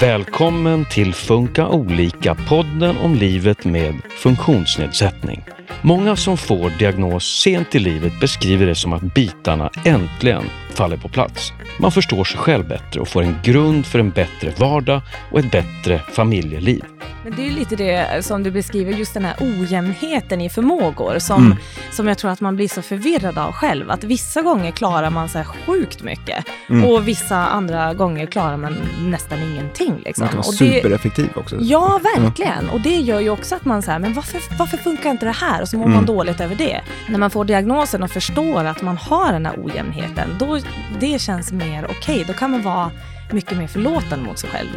[0.00, 5.44] Välkommen till Funka olika, podden om livet med funktionsnedsättning.
[5.82, 10.44] Många som får diagnos sent i livet beskriver det som att bitarna äntligen
[10.78, 11.52] faller på plats.
[11.78, 15.00] Man förstår sig själv bättre och får en grund för en bättre vardag
[15.32, 16.84] och ett bättre familjeliv.
[17.24, 21.44] Men det är lite det som du beskriver, just den här ojämnheten i förmågor som,
[21.46, 21.58] Mm.
[21.90, 23.90] som jag tror att man blir så förvirrad av själv.
[23.90, 26.84] Att vissa gånger klarar man så här sjukt mycket Mm.
[26.84, 29.94] och vissa andra gånger klarar man nästan ingenting.
[30.04, 30.22] Liksom.
[30.24, 31.56] Man kan vara och det, supereffektiv också.
[31.60, 32.68] Ja, verkligen.
[32.70, 35.62] Och det gör ju också att man säger, men varför, varför funkar inte det här?
[35.62, 35.96] Och så mår Mm.
[35.96, 36.80] man dåligt över det.
[37.08, 40.58] När man får diagnosen och förstår att man har den här ojämnheten, då
[41.00, 42.24] det känns mer okej.
[42.26, 42.90] Då kan man vara
[43.32, 44.68] mycket mer förlåtande mot sig själv.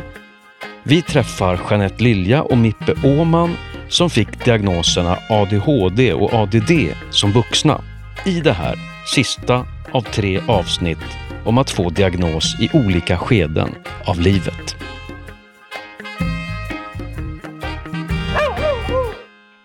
[0.84, 3.56] Vi träffar Jeanette Lilja och Mippe Åman
[3.90, 6.72] som fick diagnoserna ADHD och ADD
[7.10, 7.82] som vuxna
[8.26, 8.76] i det här
[9.16, 14.76] sista av tre avsnitt om att få diagnos i olika skeden av livet.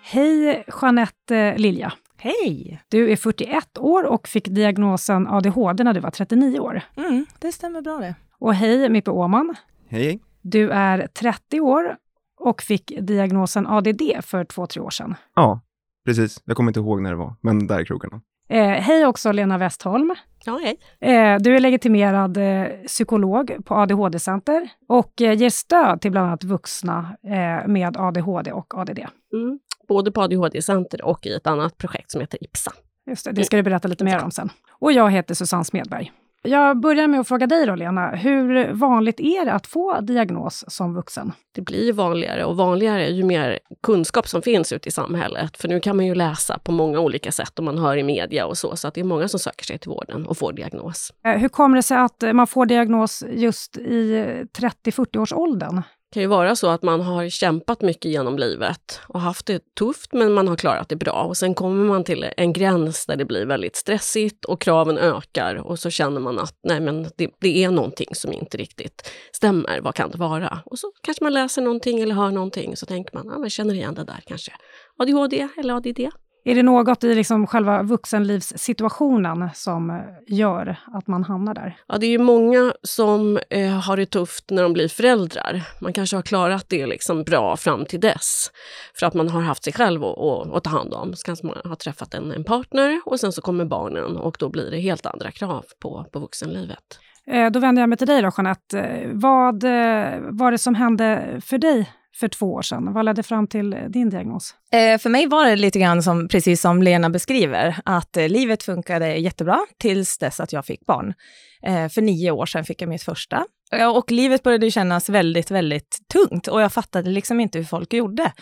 [0.02, 1.92] Hej Jeanette Lilja.
[2.18, 2.82] Hej!
[2.88, 6.80] Du är 41 år och fick diagnosen ADHD när du var 39 år.
[6.96, 8.14] Mm, det stämmer bra det.
[8.38, 9.54] Och hej Mippe Åman.
[9.88, 10.20] Hej, hej.
[10.42, 11.96] Du är 30 år
[12.40, 15.14] och fick diagnosen ADD för två, tre år sedan.
[15.34, 15.60] Ja,
[16.06, 16.42] precis.
[16.44, 18.20] Jag kommer inte ihåg när det var, men där är krokarna.
[18.48, 20.14] Eh, hej också Lena Westholm.
[20.44, 20.76] Ja, hej.
[21.00, 26.44] Eh, du är legitimerad eh, psykolog på ADHD-center och eh, ger stöd till bland annat
[26.44, 28.98] vuxna eh, med ADHD och ADD.
[29.32, 29.58] Mm.
[29.88, 32.72] Både på ADHD-center och i ett annat projekt som heter IPSA.
[33.06, 34.50] Just det, det ska du berätta lite mer om sen.
[34.70, 36.12] Och jag heter Susanne Smedberg.
[36.42, 38.10] Jag börjar med att fråga dig då, Lena.
[38.10, 41.32] Hur vanligt är det att få diagnos som vuxen?
[41.54, 45.56] Det blir vanligare och vanligare ju mer kunskap som finns ute i samhället.
[45.56, 48.46] För nu kan man ju läsa på många olika sätt och man hör i media
[48.46, 48.76] och så.
[48.76, 51.12] Så att det är många som söker sig till vården och får diagnos.
[51.24, 54.24] Eh, Hur kommer det sig att man får diagnos just i
[54.58, 55.82] 30-40-årsåldern?
[56.08, 59.74] Det kan ju vara så att man har kämpat mycket genom livet och haft det
[59.74, 61.12] tufft men man har klarat det bra.
[61.12, 65.54] Och sen kommer man till en gräns där det blir väldigt stressigt och kraven ökar
[65.54, 69.80] och så känner man att nej men det, det är någonting som inte riktigt stämmer.
[69.80, 70.62] Vad kan det vara?
[70.66, 73.74] Och så kanske man läser någonting eller hör någonting så tänker man, ja man känner
[73.74, 74.52] igen det där kanske.
[74.98, 76.00] ADHD eller ADD.
[76.48, 79.96] Är det något i liksom själva vuxenlivssituationen som eh,
[80.26, 81.76] gör att man hamnar där?
[81.88, 85.62] Ja, det är ju många som eh, har det tufft när de blir föräldrar.
[85.80, 88.50] Man kanske har klarat det liksom bra fram till dess.
[88.98, 91.14] För att man har haft sig själv att, ta hand om.
[91.14, 94.48] Så kanske man har träffat en, en partner och sen så kommer barnen och då
[94.48, 97.00] blir det helt andra krav på, på vuxenlivet.
[97.30, 98.80] Eh, Då vänder jag mig till dig då, Jeanette.
[98.80, 102.92] Eh, Vad eh, var det som hände för dig för två år sedan?
[102.92, 104.54] Vad ledde fram till eh, din diagnos?
[104.72, 108.62] Eh, för mig var det lite grann som, precis som Lena beskriver, att eh, livet
[108.62, 111.14] funkade jättebra tills dess att jag fick barn.
[111.62, 113.46] Eh, för nio år sedan fick jag mitt första.
[113.94, 118.32] Och livet började kännas väldigt, väldigt tungt och jag fattade liksom inte hur folk gjorde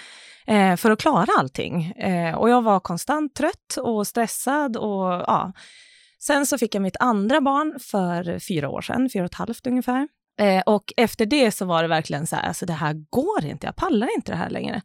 [0.47, 1.85] eh, för att klara allting.
[1.85, 5.53] Eh, och jag var konstant trött och stressad och ja.
[6.19, 9.67] Sen så fick jag mitt andra barn för fyra år sedan, fyra och ett halvt
[9.67, 10.09] ungefär.
[10.41, 13.67] Eh, och efter det så var det verkligen så här, alltså det här går inte,
[13.67, 14.83] jag pallar inte det här längre.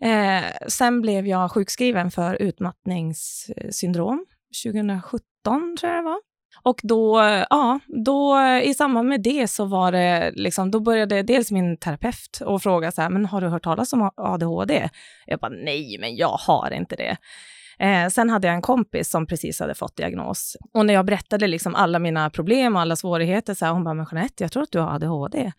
[0.00, 4.26] Eh, sen blev jag sjukskriven för utmattningssyndrom
[4.64, 6.20] 2017, tror jag det var.
[6.62, 7.18] Och då,
[7.50, 12.40] ja, då i samband med det så var det liksom, då började dels min terapeut
[12.44, 14.88] och fråga så här, men har du hört talas om ADHD?
[15.26, 17.16] Jag bara, nej, men jag har inte det.
[17.80, 20.56] Eh, sen hade jag en kompis som precis hade fått diagnos.
[20.74, 23.94] Och när jag berättade liksom alla mina problem och alla svårigheter, så här, hon bara,
[23.94, 25.52] men Jeanette, jag tror att du har ADHD.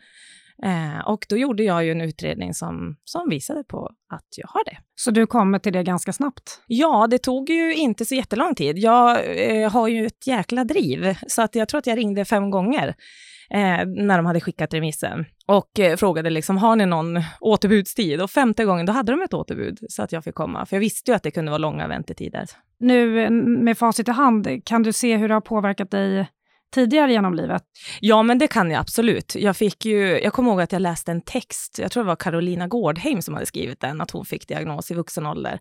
[0.64, 4.66] Eh, och då gjorde jag ju en utredning som, som visade på att jag har
[4.66, 4.78] det.
[4.96, 6.62] Så du kommer till det ganska snabbt?
[6.68, 8.78] Ja, det tog ju inte så jättelång tid.
[8.78, 12.50] Jag eh, har ju ett jäkla driv, så att jag tror att jag ringde fem
[12.50, 12.96] gånger
[13.50, 18.22] eh, när de hade skickat remissen och eh, frågade liksom, har ni någon återbudstid?
[18.22, 20.82] Och femte gången, då hade de ett återbud så att jag fick komma, för jag
[20.82, 22.46] visste ju att det kunde vara långa väntetider.
[22.80, 26.28] Nu eh, med facit i hand, kan du se hur det har påverkat dig
[26.74, 27.64] tidigare genom livet?
[28.00, 29.36] Ja, men det kan jag absolut.
[29.36, 32.16] Jag, fick ju, jag kommer ihåg att jag läste en text, jag tror det var
[32.16, 35.60] Carolina Gårdheim som hade skrivit den, att hon fick diagnos i vuxen ålder.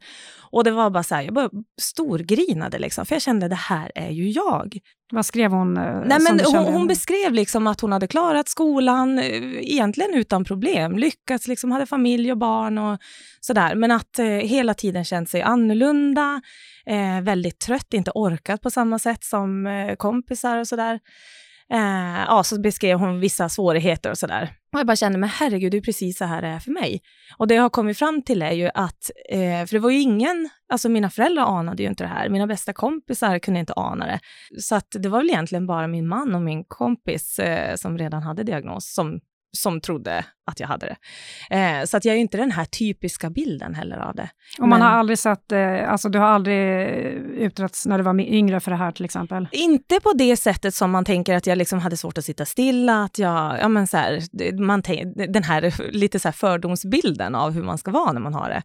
[0.50, 1.50] Och det var bara så här, jag bara
[1.80, 4.78] storgrinade liksom, för jag kände det här är ju jag.
[5.12, 5.76] Vad skrev hon?
[5.76, 9.24] eh, Nej, men hon, hon beskrev liksom att hon hade klarat skolan, eh,
[9.72, 12.98] egentligen utan problem, lyckats, liksom, hade familj och barn och
[13.40, 13.74] sådär.
[13.74, 16.40] Men att eh, hela tiden känt sig annorlunda,
[16.86, 21.00] eh, väldigt trött, inte orkat på samma sätt som eh, kompisar och sådär.
[21.72, 24.52] Eh, ja, så beskrev hon vissa svårigheter och sådär.
[24.72, 27.00] Och jag bara kände, men herregud, det är precis så här det är för mig.
[27.36, 30.00] Och det jag har kommit fram till är ju att, eh, för det var ju
[30.00, 34.06] ingen, alltså mina föräldrar anade ju inte det här, mina bästa kompisar kunde inte ana
[34.06, 34.20] det.
[34.60, 38.22] Så att det var väl egentligen bara min man och min kompis eh, som redan
[38.22, 39.20] hade diagnos som,
[39.56, 40.96] som trodde att jag hade det.
[41.56, 44.28] Eh, så att jag är inte den här typiska bilden heller av det.
[44.58, 46.88] Och man Men, har aldrig sett, eh, alltså du har aldrig
[47.38, 49.48] utretts när du var yngre för det här till exempel?
[49.52, 53.04] Inte på det sättet som man tänker att jag liksom hade svårt att sitta stilla,
[53.04, 54.20] att jag, ja men så här,
[54.60, 54.82] man
[55.32, 58.62] den här lite så här fördomsbilden av hur man ska vara när man har det.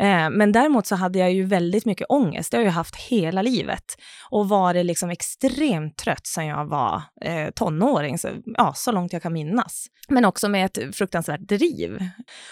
[0.00, 2.50] Eh, men däremot så hade jag ju väldigt mycket ångest.
[2.50, 3.84] Det har jag ju haft hela livet
[4.30, 9.22] och varit liksom extremt trött sedan jag var eh, tonåring, så, ja, så långt jag
[9.22, 9.86] kan minnas.
[10.08, 11.98] Men också med ett fruktansvärt driv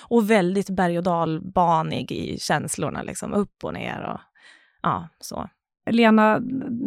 [0.00, 4.20] och väldigt berg och dalbanig i känslorna, liksom upp och ner och
[4.82, 5.48] ja, så.
[5.90, 6.38] Lena,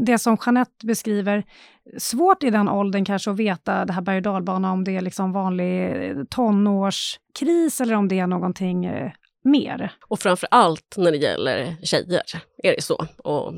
[0.06, 1.44] det som Jeanette beskriver,
[1.98, 5.02] svårt i den åldern kanske att veta det här berg och dalbana, om det är
[5.02, 5.94] liksom vanlig
[6.30, 9.12] tonårskris eller om det är någonting eh,
[9.44, 9.94] mer.
[10.08, 12.24] Och framför allt när det gäller tjejer
[12.64, 13.08] är det så.
[13.18, 13.54] Och,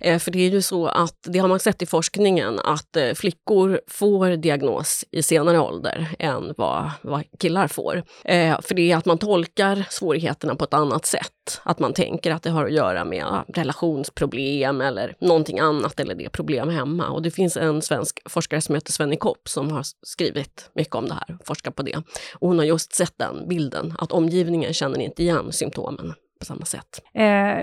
[0.00, 3.12] eh, för det är ju så att, det har man sett i forskningen, att eh,
[3.14, 8.02] flickor får diagnos i senare ålder än vad, vad killar får.
[8.24, 11.32] Eh, för det är att man tolkar svårigheterna på ett annat sätt.
[11.62, 16.24] Att man tänker att det har att göra med relationsproblem eller någonting annat eller det
[16.24, 17.08] är problem hemma.
[17.08, 21.08] Och det finns en svensk forskare som heter Svenny Kopp som har skrivit mycket om
[21.08, 21.96] det här, forskat på det.
[22.34, 26.64] Och hon har just sett den bilden, att omgivningen känner inte igen symptomen på samma
[26.64, 27.02] sätt.
[27.14, 27.22] Eh,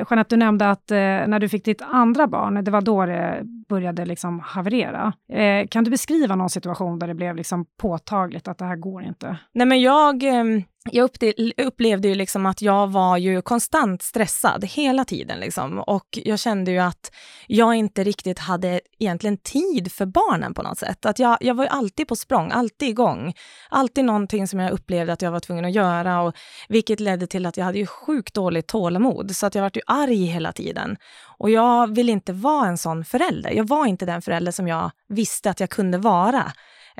[0.10, 3.42] Jeanette, du nämnde att eh, när du fick ditt andra barn, det var då det
[3.70, 5.14] började liksom haverera.
[5.34, 9.04] Eh, kan du beskriva någon situation där det blev liksom påtagligt att det här går
[9.04, 9.38] inte?
[9.54, 10.24] Nej, men jag...
[10.92, 11.10] Jag
[11.58, 15.40] upplevde ju liksom att jag var ju konstant stressad hela tiden.
[15.40, 15.80] Liksom.
[15.80, 17.12] Och jag kände ju att
[17.48, 21.06] jag inte riktigt hade egentligen tid för barnen på något sätt.
[21.06, 23.34] Att jag, jag var ju alltid på språng, alltid igång.
[23.70, 26.36] Alltid någonting som jag upplevde att jag var tvungen att göra, och,
[26.70, 29.36] vilket ledde till att jag hade ju sjukt dåligt tålamod.
[29.36, 30.98] Så att jag var ju arg hela tiden.
[31.38, 33.52] Och jag vill inte vara en sån förälder.
[33.52, 36.52] Jag var inte den förälder som jag visste att jag kunde vara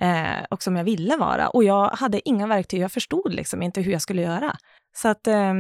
[0.02, 1.50] eh, och som jag ville vara.
[1.50, 4.56] Och jag hade inga verktyg, jag förstod liksom inte hur jag skulle göra.
[4.96, 5.54] Så att, eh,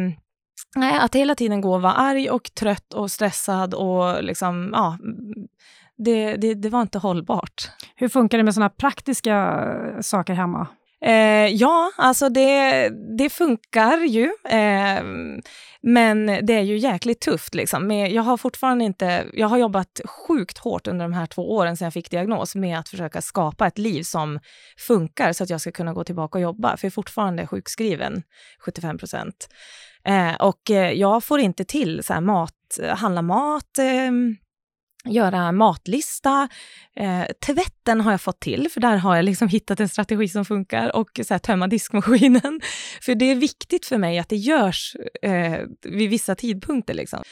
[1.01, 4.97] att hela tiden gå och vara arg och trött och stressad och liksom, ja,
[5.97, 7.71] det, det, det var inte hållbart.
[7.95, 9.65] Hur funkar det med sådana praktiska
[10.01, 10.67] saker hemma?
[11.01, 14.23] Eh, ja, alltså det, det funkar ju.
[14.49, 15.03] Eh,
[15.81, 17.55] men det är ju jäkligt tufft.
[17.55, 17.87] Liksom.
[17.87, 19.25] Men jag har fortfarande inte...
[19.33, 22.79] Jag har jobbat sjukt hårt under de här två åren sedan jag fick diagnos med
[22.79, 24.39] att försöka skapa ett liv som
[24.77, 26.77] funkar så att jag ska kunna gå tillbaka och jobba.
[26.77, 28.23] För jag är fortfarande sjukskriven,
[28.59, 29.49] 75 procent.
[30.03, 34.35] Eh, och eh, jag får inte till så mat, handla mat, ehm,
[35.05, 36.49] göra matlista.
[36.95, 40.45] Eh, tvätten har jag fått till, för där har jag liksom hittat en strategi som
[40.45, 40.95] funkar.
[40.95, 42.61] Och så här, tömma diskmaskinen.
[43.01, 46.93] För det är viktigt för mig att det görs eh, vid vissa tidpunkter.
[46.93, 47.23] Liksom.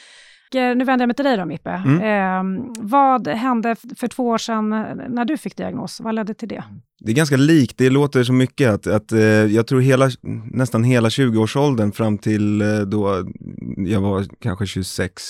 [0.54, 1.70] Eh, nu vänder jag mig till dig då, Mippe.
[1.70, 2.00] Mm.
[2.00, 4.68] Eh, vad hände för två år sedan
[5.08, 6.00] när du fick diagnos?
[6.00, 6.64] Vad ledde till det?
[7.00, 10.10] Det är ganska likt, det låter så mycket att, att eh, jag tror hela,
[10.52, 13.24] nästan hela 20-årsåldern fram till eh, då
[13.76, 15.22] jag var kanske 26,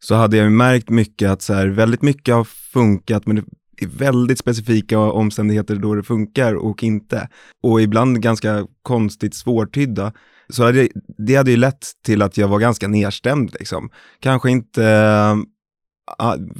[0.00, 3.44] så hade jag märkt mycket att så här, väldigt mycket har funkat men det
[3.84, 7.28] är väldigt specifika omständigheter då det funkar och inte.
[7.62, 10.12] Och ibland ganska konstigt svårtydda.
[10.48, 13.90] Så hade, det hade ju lett till att jag var ganska nedstämd liksom.
[14.20, 14.82] Kanske inte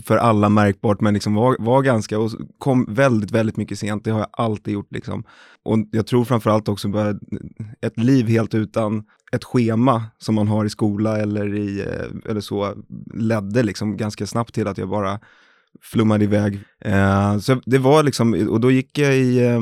[0.05, 4.05] för alla märkbart, men liksom var, var ganska och kom väldigt, väldigt mycket sent.
[4.05, 5.25] Det har jag alltid gjort liksom.
[5.65, 7.19] Och jag tror framförallt också på
[7.81, 12.41] ett liv helt utan ett schema som man har i skola eller, i, eh, eller
[12.41, 12.75] så
[13.15, 15.21] ledde liksom ganska snabbt till att jag bara
[15.83, 16.61] flummade iväg.
[16.81, 19.61] Eh, så det var liksom, och då gick jag i, eh,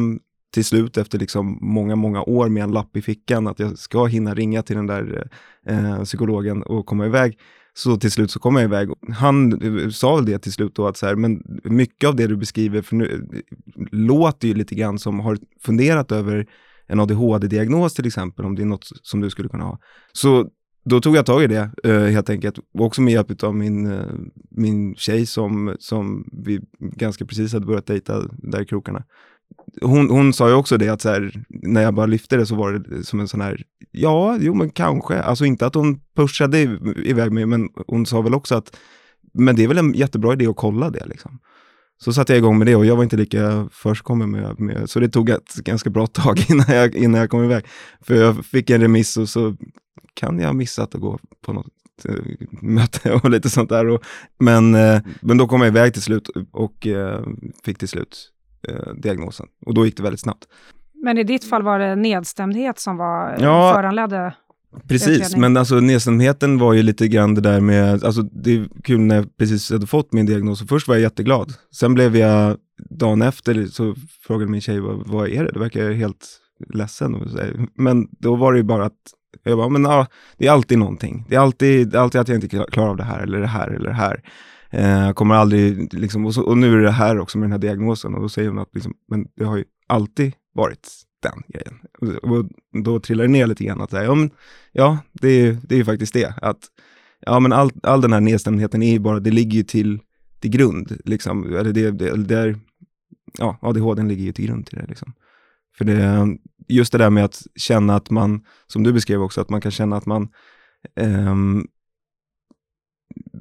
[0.54, 4.04] till slut efter liksom många, många år med en lapp i fickan att jag ska
[4.04, 5.28] hinna ringa till den där
[5.66, 7.38] eh, psykologen och komma iväg.
[7.78, 8.88] Så till slut så kom jag iväg.
[9.14, 12.26] Han eh, sa väl det till slut då att så här, men mycket av det
[12.26, 13.40] du beskriver för nu, eh,
[13.92, 16.46] låter ju lite grann som har funderat över
[16.86, 19.78] en ADHD-diagnos till exempel, om det är något som du skulle kunna ha.
[20.12, 20.48] Så
[20.84, 24.02] då tog jag tag i det eh, helt enkelt, också med hjälp av min,
[24.50, 29.04] min tjej som, som vi ganska precis hade börjat dejta där i krokarna.
[29.82, 32.54] Hon, hon sa ju också det att så här, när jag bara lyfte det så
[32.54, 35.20] var det som en sån här, ja, jo men kanske.
[35.20, 36.58] Alltså inte att hon pushade
[37.04, 38.76] iväg mig, men hon sa väl också att,
[39.34, 41.38] men det är väl en jättebra idé att kolla det liksom.
[41.98, 45.00] Så satte jag igång med det och jag var inte lika förstkommen med, med, så
[45.00, 47.64] det tog ett ganska bra tag innan jag, innan jag kom iväg.
[48.00, 49.56] För jag fick en remiss och så
[50.14, 51.66] kan jag ha missat att gå på något
[52.04, 52.14] eh,
[52.62, 53.88] möte och lite sånt där.
[53.88, 54.02] Och,
[54.38, 57.26] men, eh, men då kom jag iväg till slut och eh,
[57.64, 58.32] fick till slut
[58.68, 59.46] eh, diagnosen.
[59.66, 60.44] Och då gick det väldigt snabbt.
[61.02, 64.34] Men i ditt fall var det nedstämdhet som var ja, föranledde
[64.88, 69.00] Precis, men alltså nedstämdheten var ju lite grann det där med, alltså det är kul
[69.00, 71.54] när jag precis hade fått min diagnos, och först var jag jätteglad.
[71.74, 72.56] Sen blev jag,
[72.90, 73.94] dagen efter så
[74.26, 75.52] frågade min tjej, vad, vad är det?
[75.52, 76.26] Det verkar helt
[76.74, 77.30] ledsen.
[77.74, 78.92] Men då var det ju bara att,
[79.42, 80.06] jag bara, men ja,
[80.38, 81.24] det är alltid någonting.
[81.28, 83.88] Det är alltid, alltid att jag inte klarar av det här eller det här eller
[83.88, 84.22] det här.
[84.70, 87.58] Eh, kommer aldrig, liksom, och, så, och nu är det här också med den här
[87.58, 90.88] diagnosen och då säger hon att liksom, men det har ju alltid varit
[91.22, 91.78] den grejen.
[91.98, 92.46] Och, och
[92.84, 94.30] då trillar det ner lite grann att, ja, men,
[94.72, 96.34] ja det, är, det är ju faktiskt det.
[96.42, 96.58] Att,
[97.20, 100.00] ja, men all, all den här nedstämdheten är ju bara, det ligger ju till,
[100.40, 101.56] till grund, liksom.
[101.56, 102.58] Eller det, det, det är,
[103.38, 104.86] ja, ADHD ligger ju till grund till det.
[104.86, 105.12] Liksom.
[105.78, 106.26] För det,
[106.68, 109.72] just det där med att känna att man, som du beskrev också, att man kan
[109.72, 110.28] känna att man
[111.00, 111.66] um,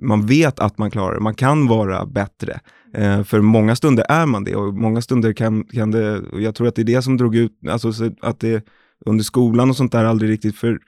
[0.01, 2.59] man vet att man klarar det, man kan vara bättre.
[2.93, 6.55] Eh, för många stunder är man det och många stunder kan, kan det, och jag
[6.55, 8.65] tror att det är det som drog ut, alltså att det
[9.05, 10.79] under skolan och sånt där aldrig riktigt, för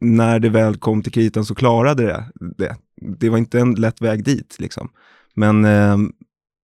[0.00, 2.24] när det väl kom till kritan så klarade det
[2.56, 2.76] det.
[3.18, 4.88] Det var inte en lätt väg dit liksom.
[5.34, 5.96] Men, eh,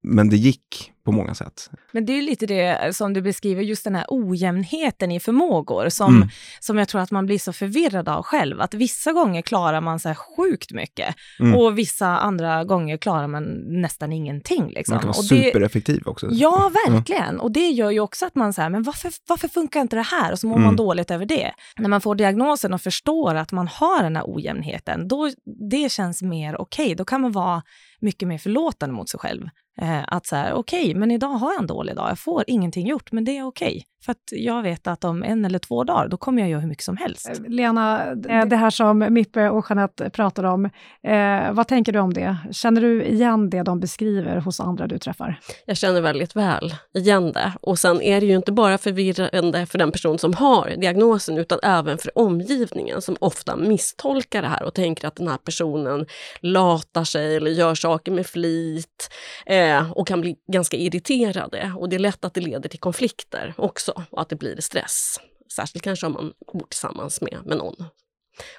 [0.05, 1.71] men det gick på många sätt.
[1.93, 6.17] Men det är lite det som du beskriver, just den här ojämnheten i förmågor som,
[6.17, 6.29] mm.
[6.61, 8.61] som jag tror att man blir så förvirrad av själv.
[8.61, 11.55] Att vissa gånger klarar man så här sjukt mycket mm.
[11.55, 13.45] och vissa andra gånger klarar man
[13.83, 14.69] nästan ingenting.
[14.69, 14.95] Liksom.
[14.95, 16.29] Man kan vara och supereffektiv också.
[16.31, 17.29] Ja, verkligen.
[17.29, 17.41] Mm.
[17.41, 20.33] Och det gör ju också att man säger, men varför, varför funkar inte det här?
[20.33, 20.77] Och så mår man mm.
[20.77, 21.53] dåligt över det.
[21.77, 25.31] När man får diagnosen och förstår att man har den här ojämnheten, då
[25.71, 26.85] det känns mer okej.
[26.85, 26.95] Okay.
[26.95, 27.63] Då kan man vara
[28.01, 29.49] mycket mer förlåtande mot sig själv.
[29.81, 32.11] Eh, att så här, okej, okay, men idag har jag en dålig dag.
[32.11, 33.69] Jag får ingenting gjort, men det är okej.
[33.69, 33.83] Okay.
[34.05, 36.69] För att jag vet att om en eller två dagar, då kommer jag göra hur
[36.69, 37.29] mycket som helst.
[37.29, 40.65] Eh, Lena, eh, det här som Mippe och Jeanette pratar om,
[41.03, 42.37] eh, vad tänker du om det?
[42.53, 45.41] Känner du igen det de beskriver hos andra du träffar?
[45.67, 47.53] Jag känner väldigt väl igen det.
[47.61, 51.59] Och sen är det ju inte bara förvirrande för den person som har diagnosen, utan
[51.63, 56.07] även för omgivningen som ofta misstolkar det här och tänker att den här personen
[56.41, 59.11] latar sig eller gör saker med flit
[59.47, 61.73] eh, och kan bli ganska irriterade.
[61.79, 65.21] Och det är lätt att det leder till konflikter också och att det blir stress.
[65.57, 67.75] Särskilt kanske om man bor tillsammans med, med någon.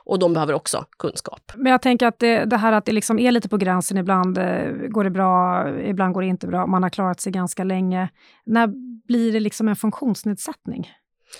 [0.03, 1.51] Och de behöver också kunskap.
[1.55, 4.37] Men jag tänker att det, det här att det liksom är lite på gränsen, ibland
[4.37, 8.09] eh, går det bra, ibland går det inte bra, man har klarat sig ganska länge.
[8.45, 8.67] När
[9.07, 10.89] blir det liksom en funktionsnedsättning?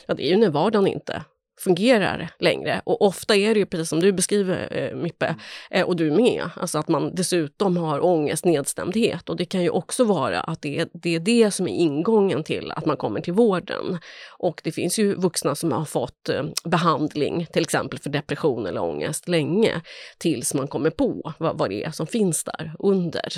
[0.08, 1.24] Ja, det är ju när vardagen inte
[1.58, 2.82] fungerar längre.
[2.84, 5.36] Och ofta är det ju precis som du beskriver eh, Mippe,
[5.72, 9.30] eh, och du med, alltså att man dessutom har ångest, nedstämdhet.
[9.30, 12.44] Och det kan ju också vara att det är, det är det som är ingången
[12.44, 14.00] till att man kommer till vården.
[14.38, 18.82] Och det finns ju vuxna som har fått eh, behandling, till exempel för depression eller
[18.82, 19.82] ångest, länge,
[20.18, 23.34] tills man kommer på vad, vad det är som finns där under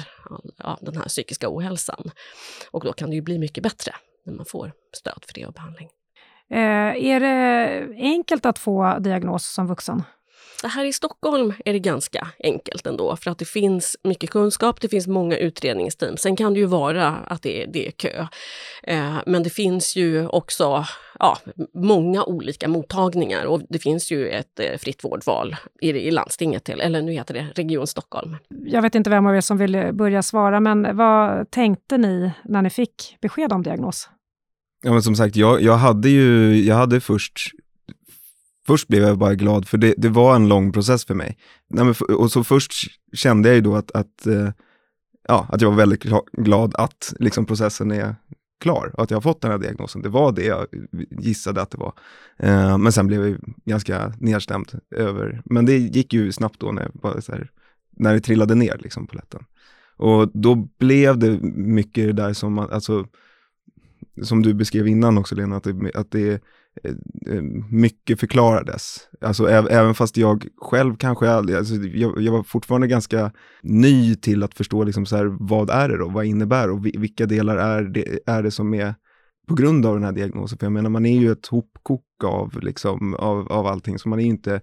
[0.57, 2.11] ja, den här psykiska ohälsan.
[2.71, 3.91] Och då kan det ju bli mycket bättre
[4.25, 5.89] när man får stöd för det och behandling.
[6.51, 10.03] Eh, är det enkelt att få diagnos som vuxen?
[10.63, 14.89] Här i Stockholm är det ganska enkelt ändå för att det finns mycket kunskap, det
[14.89, 16.17] finns många utredningsteam.
[16.17, 18.27] Sen kan det ju vara att det är, det är kö.
[18.83, 20.85] Eh, men det finns ju också
[21.19, 21.37] ja,
[21.73, 26.81] många olika mottagningar och det finns ju ett eh, fritt vårdval i, i landstinget, till,
[26.81, 28.37] eller nu heter det Region Stockholm.
[28.49, 32.61] Jag vet inte vem av er som vill börja svara, men vad tänkte ni när
[32.61, 34.09] ni fick besked om diagnos?
[34.87, 37.51] Ja men som sagt, jag, jag hade ju, jag hade först
[38.67, 41.37] Först blev jag bara glad, för det, det var en lång process för mig.
[41.69, 42.71] Nej, men för, och så först
[43.13, 44.49] kände jag ju då att, att, eh,
[45.27, 48.15] ja, att jag var väldigt glad att liksom, processen är
[48.59, 50.01] klar och att jag har fått den här diagnosen.
[50.01, 50.67] Det var det jag
[51.19, 51.93] gissade att det var.
[52.37, 56.91] Eh, men sen blev jag ganska nedstämd över, men det gick ju snabbt då när,
[56.93, 57.51] bara så här,
[57.91, 59.43] när det trillade ner liksom på lätten.
[59.97, 63.05] Och då blev det mycket det där som, alltså,
[64.21, 66.29] som du beskrev innan också Lena, att det, att det
[66.83, 66.91] eh,
[67.27, 68.99] eh, mycket förklarades.
[69.21, 73.31] Alltså även fast jag själv kanske aldrig, alltså, jag, jag, var fortfarande ganska
[73.61, 77.25] ny till att förstå liksom så här, vad är det då, vad innebär och vilka
[77.25, 78.95] delar är det, är det som är
[79.47, 80.57] på grund av den här diagnosen.
[80.57, 84.19] För jag menar, man är ju ett hopkok av, liksom, av, av allting, så man
[84.19, 84.61] är ju inte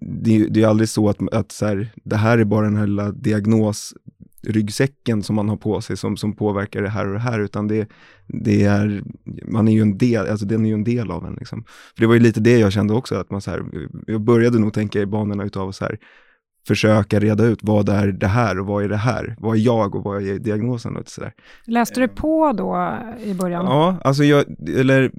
[0.00, 2.86] det, det är aldrig så att, att så här, det här är bara den här
[2.86, 3.94] lilla diagnos
[4.42, 7.68] ryggsäcken som man har på sig som, som påverkar det här och det här, utan
[7.68, 7.88] det,
[8.26, 9.02] det är,
[9.44, 11.34] man är ju en del, alltså den är ju en del av en.
[11.34, 11.64] Liksom.
[11.94, 13.62] För det var ju lite det jag kände också, att man så här,
[14.06, 15.98] jag började nog tänka i banorna utav så här,
[16.66, 19.36] försöka reda ut vad är det här och vad är det här?
[19.38, 20.96] Vad är jag och vad är diagnosen?
[20.96, 21.32] Och så där.
[21.64, 23.64] Läste du på då i början?
[23.64, 25.10] Ja, alltså jag, eller eh,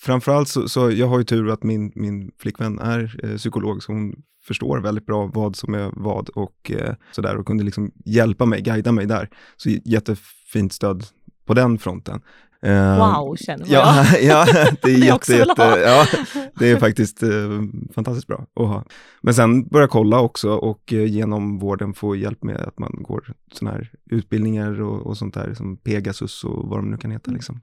[0.00, 3.92] framförallt så, så jag har ju tur att min, min flickvän är eh, psykolog, så
[3.92, 4.14] hon
[4.46, 8.62] förstår väldigt bra vad som är vad och eh, sådär och kunde liksom hjälpa mig,
[8.62, 9.28] guida mig där.
[9.56, 11.04] Så jättefint stöd
[11.44, 12.20] på den fronten.
[12.66, 13.70] Uh, wow, känner man.
[13.70, 14.46] Ja, ja
[14.82, 16.06] det är, jätte, jätte, ja,
[16.54, 17.62] det är faktiskt uh,
[17.94, 18.84] fantastiskt bra att ha.
[19.22, 23.34] Men sen börja kolla också och uh, genom vården få hjälp med att man går
[23.52, 27.30] sådana här utbildningar och, och sånt där som Pegasus och vad de nu kan heta.
[27.30, 27.60] Liksom.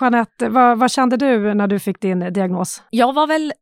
[0.00, 2.82] Jeanette, vad, vad kände du när du fick din diagnos?
[2.90, 3.52] Jag var väl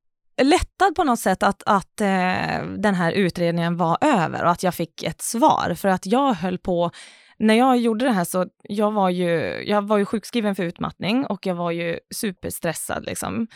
[0.43, 4.75] lättad på något sätt att, att eh, den här utredningen var över och att jag
[4.75, 5.75] fick ett svar.
[5.75, 6.91] För att jag höll på,
[7.39, 11.27] när jag gjorde det här så jag var ju, jag var ju sjukskriven för utmattning
[11.27, 13.05] och jag var ju superstressad.
[13.05, 13.47] Liksom.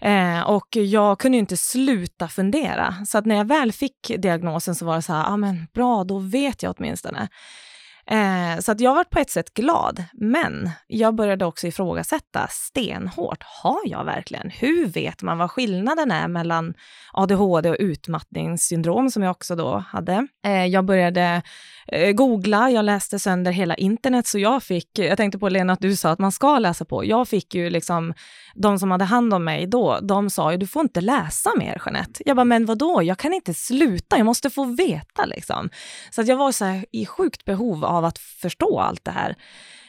[0.00, 2.94] Eh, och jag kunde ju inte sluta fundera.
[3.06, 6.04] Så att när jag väl fick diagnosen så var det så här, ah, men bra,
[6.04, 7.28] då vet jag åtminstone.
[8.06, 13.42] Eh, så att jag var på ett sätt glad, men jag började också ifrågasätta stenhårt.
[13.62, 14.50] Har jag verkligen?
[14.50, 16.74] Hur vet man vad skillnaden är mellan
[17.12, 20.26] ADHD och utmattningssyndrom som jag också då hade?
[20.44, 21.42] Eh, jag började
[21.86, 25.80] eh, googla, jag läste sönder hela internet, så jag fick, jag tänkte på Lena att
[25.80, 27.04] du sa att man ska läsa på.
[27.04, 28.14] Jag fick ju liksom,
[28.54, 31.82] de som hade hand om mig då, de sa ju du får inte läsa mer
[31.86, 32.22] Jeanette.
[32.26, 35.70] Jag bara, men vadå, jag kan inte sluta, jag måste få veta liksom.
[36.10, 39.10] Så att jag var så här, i sjukt behov av av att förstå allt det
[39.10, 39.36] här.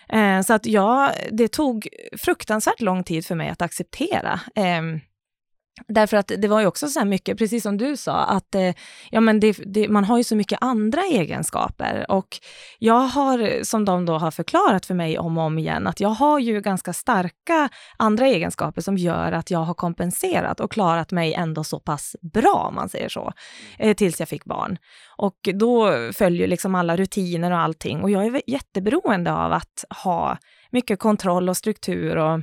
[0.10, 4.40] Eh, så att ja, det tog fruktansvärt lång tid för mig att acceptera.
[4.56, 4.82] Eh,
[5.88, 8.74] Därför att det var ju också så här mycket, precis som du sa, att eh,
[9.12, 12.06] ja, men det, det, man har ju så mycket andra egenskaper.
[12.12, 12.28] Och
[12.80, 16.10] jag har, som de då har förklarat för mig om och om igen, att jag
[16.10, 21.34] har ju ganska starka andra egenskaper som gör att jag har kompenserat och klarat mig
[21.34, 23.34] ändå så pass bra, om man säger så,
[23.80, 24.78] eh, tills jag fick barn.
[25.18, 28.02] Och då följer liksom alla rutiner och allting.
[28.02, 30.38] Och jag är jätteberoende av att ha
[30.72, 32.42] mycket kontroll och struktur och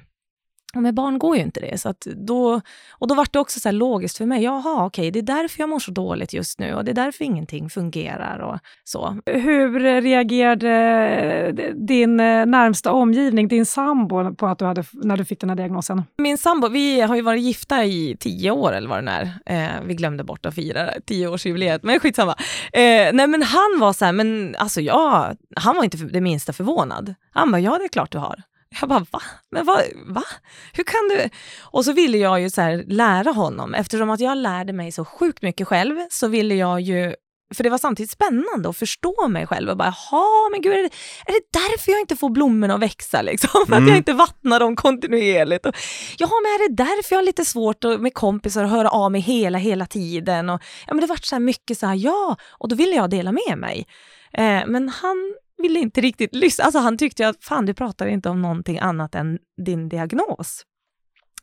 [0.80, 1.80] med barn går ju inte det.
[1.80, 2.60] Så att då,
[2.90, 4.42] och då var det också så logiskt för mig.
[4.42, 7.24] Jaha, okej, det är därför jag mår så dåligt just nu och det är därför
[7.24, 9.16] ingenting fungerar och så.
[9.26, 15.40] Hur reagerade din eh, närmsta omgivning, din sambo, på att du hade, när du fick
[15.40, 16.02] den här diagnosen?
[16.18, 19.32] Min sambo, vi har ju varit gifta i tio år eller vad det är.
[19.46, 22.34] Eh, vi glömde bort att fira tioårsjubileet, men skitsamma.
[22.72, 26.52] Eh, nej, men han var så här, men alltså jag, han var inte det minsta
[26.52, 27.14] förvånad.
[27.30, 28.42] Han bara, ja det är klart du har.
[28.80, 29.22] Jag bara, va?
[29.50, 29.80] Men va?
[30.06, 30.24] va?
[30.72, 31.28] Hur kan du?
[31.60, 33.74] Och så ville jag ju så här, lära honom.
[33.74, 37.14] Eftersom att jag lärde mig så sjukt mycket själv så ville jag ju
[37.54, 40.82] för det var samtidigt spännande att förstå mig själv och bara, jaha, men gud, är
[40.82, 40.90] det,
[41.26, 43.66] är det därför jag inte får blommorna att växa liksom?
[43.66, 43.84] För mm.
[43.84, 45.66] att jag inte vattnar dem kontinuerligt?
[45.66, 45.74] Och,
[46.18, 49.12] ja, men är det därför jag har lite svårt att, med kompisar att höra av
[49.12, 50.50] mig hela, hela tiden?
[50.50, 53.32] Och, ja, men det vart så mycket så här, ja, och då ville jag dela
[53.32, 53.86] med mig.
[54.32, 56.64] Eh, men han ville inte riktigt lyssna.
[56.64, 60.64] Alltså han tyckte att fan, du pratar inte om någonting annat än din diagnos.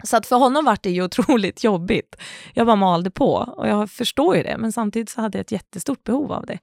[0.03, 2.15] Så att för honom var det ju otroligt jobbigt.
[2.53, 5.51] Jag bara malde på och jag förstår ju det, men samtidigt så hade jag ett
[5.51, 6.59] jättestort behov av det.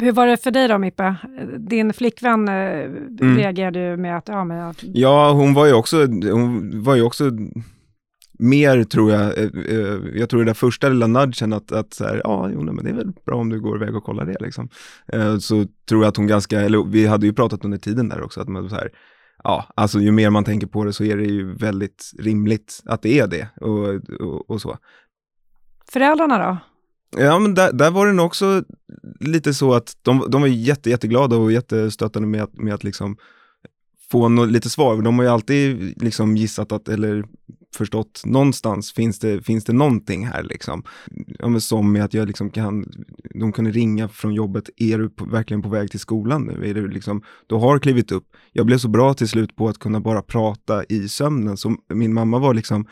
[0.00, 1.16] Hur var det för dig då Mippe?
[1.58, 3.36] Din flickvän eh, mm.
[3.36, 4.74] reagerade ju med att, ja men...
[4.82, 7.30] Ja, hon var ju också, hon var ju också
[8.38, 12.04] mer tror jag, eh, eh, jag tror det där första lilla nudgen att, att så
[12.04, 14.36] här, ja, jo, men det är väl bra om du går iväg och kollar det
[14.40, 14.68] liksom.
[15.12, 18.22] Eh, så tror jag att hon ganska, eller vi hade ju pratat under tiden där
[18.22, 18.90] också, att man så här,
[19.44, 23.02] ja, alltså ju mer man tänker på det så är det ju väldigt rimligt att
[23.02, 24.78] det är det och, och, och så.
[25.88, 26.58] Föräldrarna då?
[27.22, 28.64] Ja, men där, där var det nog också
[29.20, 33.16] lite så att de, de var jätte, jätteglada och jättestöttande med att, med att liksom
[34.10, 35.02] få no, lite svar.
[35.02, 37.24] De har ju alltid liksom gissat att, eller
[37.76, 40.82] förstått någonstans finns det, finns det någonting här liksom.
[41.38, 42.84] Ja, men som med att jag liksom kan,
[43.34, 46.70] de kunde ringa från jobbet, är du på, verkligen på väg till skolan nu?
[46.70, 48.26] Är du, liksom, du har klivit upp.
[48.52, 52.14] Jag blev så bra till slut på att kunna bara prata i sömnen, så min
[52.14, 52.86] mamma var liksom,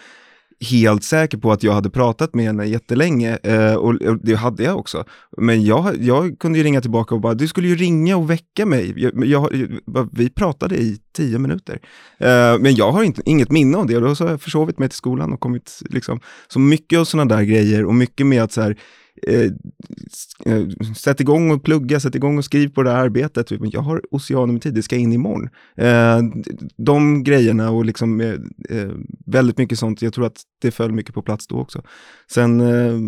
[0.62, 4.62] helt säker på att jag hade pratat med henne jättelänge eh, och, och det hade
[4.62, 5.04] jag också.
[5.38, 8.66] Men jag, jag kunde ju ringa tillbaka och bara, du skulle ju ringa och väcka
[8.66, 8.94] mig.
[8.96, 11.80] Jag, jag, vi pratade i tio minuter.
[12.18, 14.78] Eh, men jag har inte, inget minne av det och då så har jag försovit
[14.78, 18.42] mig till skolan och kommit liksom, så mycket av sådana där grejer och mycket med
[18.42, 18.76] att så här,
[19.26, 19.50] Eh,
[20.46, 23.46] eh, sätt igång och plugga, sätt igång och skriv på det här arbetet.
[23.46, 25.48] Typ, jag har oceaner med tid, det ska in imorgon.
[25.76, 26.20] Eh,
[26.76, 28.32] de grejerna och liksom eh,
[28.68, 28.90] eh,
[29.26, 31.82] väldigt mycket sånt, jag tror att det föll mycket på plats då också.
[32.30, 32.98] Sen, eh,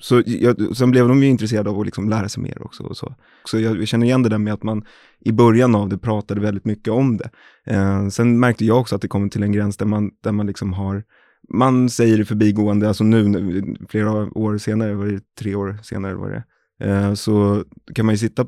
[0.00, 2.82] så jag, sen blev de ju intresserade av att liksom lära sig mer också.
[2.82, 4.84] Och så så jag, jag känner igen det där med att man
[5.20, 7.30] i början av det pratade väldigt mycket om det.
[7.66, 10.46] Eh, sen märkte jag också att det kom till en gräns där man, där man
[10.46, 11.04] liksom har
[11.48, 16.30] man säger det förbigående, alltså nu, flera år senare, var det tre år senare var
[16.30, 16.44] det,
[16.88, 18.46] eh, så kan man ju sitta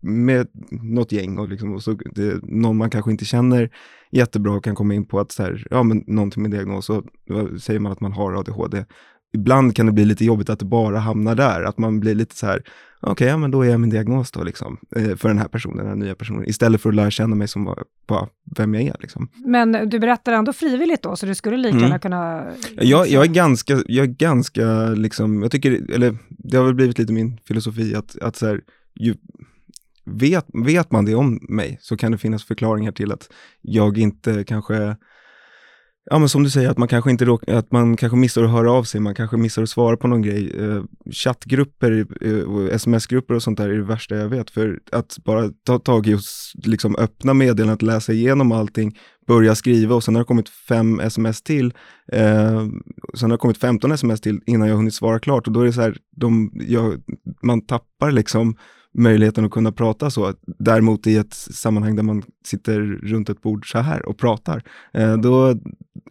[0.00, 3.70] med något gäng och, liksom, och så det, någon man kanske inte känner
[4.10, 7.58] jättebra kan komma in på att så här, ja men någonting med diagnos, och då
[7.58, 8.84] säger man att man har ADHD
[9.32, 12.36] ibland kan det bli lite jobbigt att det bara hamnar där, att man blir lite
[12.36, 12.62] så här,
[13.00, 15.48] okej, okay, ja, men då är jag min diagnos då liksom, eh, för den här
[15.48, 17.76] personen, den här nya personen, istället för att lära känna mig som
[18.08, 18.96] bara vem jag är.
[19.00, 19.28] Liksom.
[19.44, 21.82] Men du berättar ändå frivilligt då, så du skulle lika mm.
[21.82, 22.46] gärna kunna...
[22.76, 26.98] Jag, jag, är ganska, jag är ganska, liksom, jag tycker, eller det har väl blivit
[26.98, 28.60] lite min filosofi att, att så här,
[28.94, 29.14] ju,
[30.04, 33.28] vet, vet man det om mig så kan det finnas förklaringar till att
[33.60, 34.96] jag inte kanske
[36.10, 38.50] Ja men som du säger, att man kanske inte råk, att man kanske missar att
[38.50, 40.60] höra av sig, man kanske missar att svara på någon grej.
[40.60, 44.50] Eh, chattgrupper, eh, sms-grupper och sånt där är det värsta jag vet.
[44.50, 46.20] För att bara ta tag i och
[46.64, 51.42] liksom öppna meddelandet, läsa igenom allting, börja skriva och sen har det kommit fem sms
[51.42, 51.72] till.
[52.12, 52.66] Eh,
[53.14, 55.64] sen har det kommit 15 sms till innan jag hunnit svara klart och då är
[55.64, 57.02] det så här, de, jag,
[57.42, 58.56] man tappar liksom
[58.92, 60.32] möjligheten att kunna prata så.
[60.46, 65.16] Däremot i ett sammanhang där man sitter runt ett bord så här och pratar, eh,
[65.16, 65.54] då,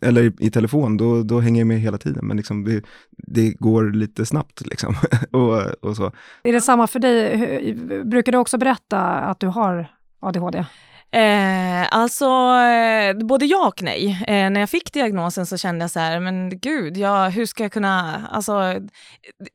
[0.02, 2.28] eller i telefon, då, då hänger jag med hela tiden.
[2.28, 4.96] Men liksom det, det går lite snabbt liksom.
[5.32, 6.12] och, och så.
[6.44, 7.74] Är det samma för dig?
[8.06, 9.88] Brukar du också berätta att du har
[10.20, 10.66] ADHD?
[11.14, 14.24] Eh, alltså, eh, både ja och nej.
[14.28, 17.64] Eh, när jag fick diagnosen så kände jag så här, men gud, jag, hur ska
[17.64, 18.28] jag kunna...
[18.32, 18.54] Alltså,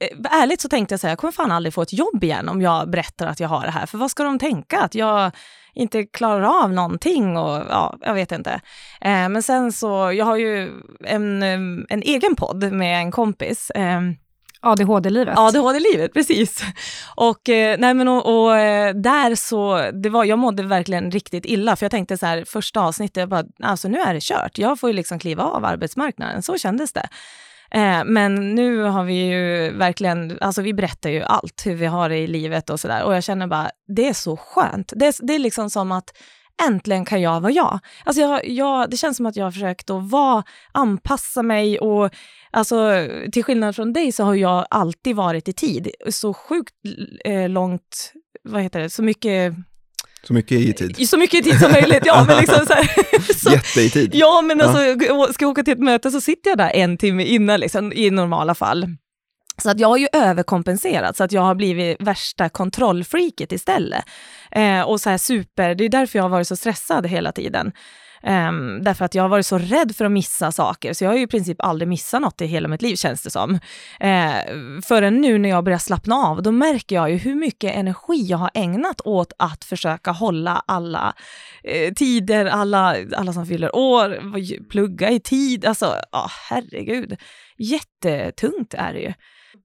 [0.00, 2.48] eh, ärligt så tänkte jag så här, jag kommer fan aldrig få ett jobb igen
[2.48, 3.86] om jag berättar att jag har det här.
[3.86, 4.80] För vad ska de tänka?
[4.80, 5.30] Att jag
[5.74, 8.60] inte klarar av någonting och ja, jag vet inte.
[9.00, 10.72] Eh, men sen så, jag har ju
[11.04, 14.00] en, eh, en egen podd med en kompis eh,
[14.66, 15.38] ADHD-livet.
[15.38, 16.62] ADHD-livet, precis.
[17.14, 21.46] Och, eh, nej men och, och, eh, där så, det var, jag mådde verkligen riktigt
[21.46, 24.58] illa, för jag tänkte så här, första avsnittet, jag bara, alltså nu är det kört.
[24.58, 27.08] Jag får ju liksom kliva av arbetsmarknaden, så kändes det.
[27.70, 32.08] Eh, men nu har vi ju verkligen, alltså vi berättar ju allt, hur vi har
[32.08, 33.02] det i livet och sådär.
[33.02, 34.92] Och jag känner bara, det är så skönt.
[34.96, 36.12] Det, det är liksom som att
[36.68, 37.78] äntligen kan jag vara jag.
[38.04, 42.10] Alltså jag, jag, det känns som att jag har försökt att vara, anpassa mig och
[42.56, 45.90] alltså, till skillnad från dig så har jag alltid varit i tid.
[46.10, 46.74] Så sjukt
[47.24, 48.12] eh, långt,
[48.44, 49.54] vad heter det, så mycket
[50.26, 51.08] så mycket i tid.
[51.08, 52.24] Så mycket i tid som möjligt, ja.
[52.28, 54.10] Men liksom så här, så, Jätte i tid.
[54.14, 55.28] Ja, men alltså, ja.
[55.32, 58.10] ska jag åka till ett möte så sitter jag där en timme innan, liksom, i
[58.10, 58.86] normala fall.
[59.62, 64.04] Så att jag har ju överkompenserat, så att jag har blivit värsta kontrollfreaket istället.
[64.50, 67.72] Eh, och så här super, det är därför jag har varit så stressad hela tiden.
[68.28, 71.16] Um, därför att jag har varit så rädd för att missa saker, så jag har
[71.16, 73.54] ju i princip aldrig missat något i hela mitt liv känns det som.
[73.54, 78.26] Uh, förrän nu när jag börjar slappna av, då märker jag ju hur mycket energi
[78.28, 81.14] jag har ägnat åt att försöka hålla alla
[81.68, 87.16] uh, tider, alla, alla som fyller år, plugga i tid, alltså oh, herregud.
[87.58, 89.12] Jättetungt är det ju.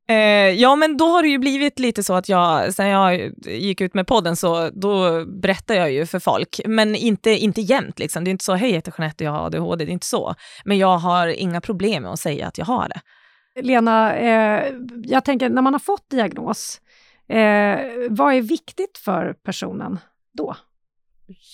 [0.10, 0.16] Eh,
[0.50, 3.94] ja, men då har det ju blivit lite så att jag, sen jag gick ut
[3.94, 8.00] med podden, så då berättar jag ju för folk, men inte, inte jämt.
[8.00, 8.24] Liksom.
[8.24, 10.06] Det är inte så, hej, jag heter Jeanette och jag har ADHD, det är inte
[10.06, 10.36] så.
[10.66, 13.02] Men jag har inga problem med att säga att jag har det.
[13.62, 14.74] Lena, eh,
[15.04, 16.82] jag tänker när man har fått diagnos,
[17.30, 20.00] eh, vad är viktigt för personen
[20.34, 20.56] då?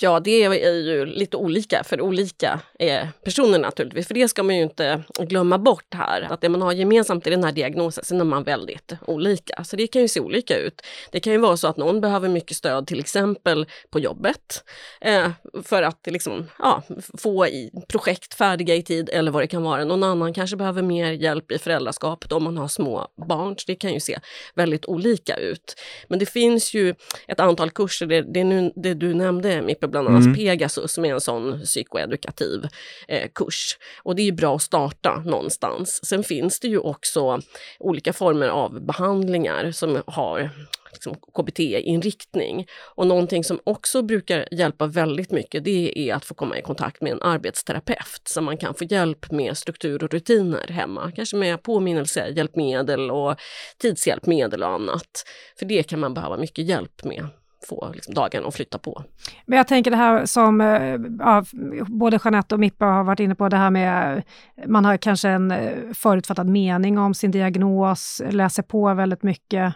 [0.01, 4.07] Ja, det är ju lite olika för olika eh, personer naturligtvis.
[4.07, 6.27] För det ska man ju inte glömma bort här.
[6.29, 9.63] Att det man har gemensamt i den här diagnosen, sen är man väldigt olika.
[9.63, 10.81] Så det kan ju se olika ut.
[11.11, 14.63] Det kan ju vara så att någon behöver mycket stöd, till exempel på jobbet,
[15.01, 15.31] eh,
[15.63, 16.83] för att liksom, ja,
[17.17, 19.85] få i projekt färdiga i tid eller vad det kan vara.
[19.85, 23.55] Någon annan kanske behöver mer hjälp i föräldraskapet om man har små barn.
[23.57, 24.19] Så det kan ju se
[24.55, 25.75] väldigt olika ut.
[26.07, 26.95] Men det finns ju
[27.27, 30.35] ett antal kurser, det, det, nu, det du nämnde Mippe, bland annat mm.
[30.35, 32.67] Pegasus som är en sån psykoedukativ
[33.07, 33.77] eh, kurs.
[34.03, 36.05] Och det är bra att starta någonstans.
[36.05, 37.41] Sen finns det ju också
[37.79, 40.49] olika former av behandlingar som har
[40.97, 42.67] liksom, KBT-inriktning.
[42.95, 47.01] Och någonting som också brukar hjälpa väldigt mycket det är att få komma i kontakt
[47.01, 51.11] med en arbetsterapeut så man kan få hjälp med struktur och rutiner hemma.
[51.15, 53.35] Kanske med påminnelsehjälpmedel och
[53.77, 55.25] tidshjälpmedel och annat.
[55.59, 57.27] För det kan man behöva mycket hjälp med
[57.65, 59.03] få liksom, dagen att flytta på.
[59.45, 61.43] Men jag tänker det här som eh, ja,
[61.87, 65.29] både Jeanette och Mippa har varit inne på, det här med eh, man har kanske
[65.29, 69.73] en eh, förutfattad mening om sin diagnos, läser på väldigt mycket.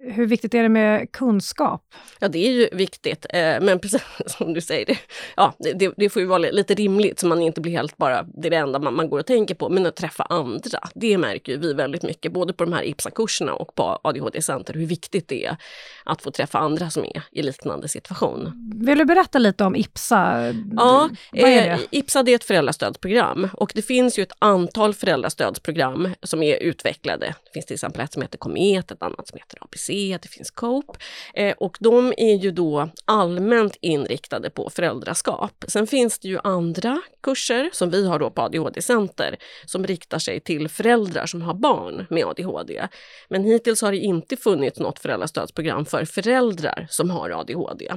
[0.00, 1.82] Hur viktigt är det med kunskap?
[2.20, 4.98] Ja, det är ju viktigt, eh, men precis som du säger, det,
[5.36, 8.48] ja, det, det, får ju vara lite rimligt så man inte blir helt bara, det
[8.48, 11.56] är det enda man, man går och tänker på, men att träffa andra, det märker
[11.56, 15.56] vi väldigt mycket, både på de här IPSA-kurserna och på ADHD-center, hur viktigt det är
[16.04, 18.52] att få träffa andra som är i liknande situation.
[18.86, 20.54] Vill du berätta lite om IPSA?
[20.76, 26.42] Ja, eh, IPSA det är ett föräldrastödsprogram och det finns ju ett antal föräldrastödsprogram som
[26.42, 27.26] är utvecklade.
[27.44, 29.58] Det finns till exempel ett som heter Komet, ett annat som heter
[29.90, 30.98] ABC det finns COPE.
[31.34, 35.64] Eh, och de är ju då allmänt inriktade på föräldraskap.
[35.68, 40.40] Sen finns det ju andra kurser som vi har då på ADHD-center som riktar sig
[40.40, 42.88] till föräldrar som har barn med ADHD.
[43.28, 47.92] Men hittills har det inte funnits något föräldrastödsprogram för föräldrar som har ADHD.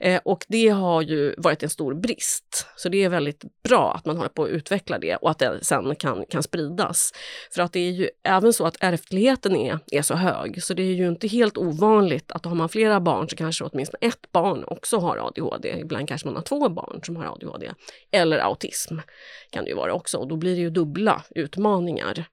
[0.00, 2.66] Eh, och det har ju varit en stor brist.
[2.76, 5.58] Så det är väldigt bra att man håller på att utveckla det och att det
[5.62, 7.12] sen kan, kan spridas.
[7.54, 10.82] För att det är ju även så att ärftligheten är, är så hög så det
[10.82, 14.64] är ju inte helt ovanligt att har man flera barn så kanske åtminstone ett barn
[14.66, 15.78] också har ADHD.
[15.80, 17.70] Ibland kanske man har två barn som har ADHD.
[18.10, 18.98] Eller autism
[19.50, 22.24] kan det ju vara också och då blir det ju dubbla utmaningar.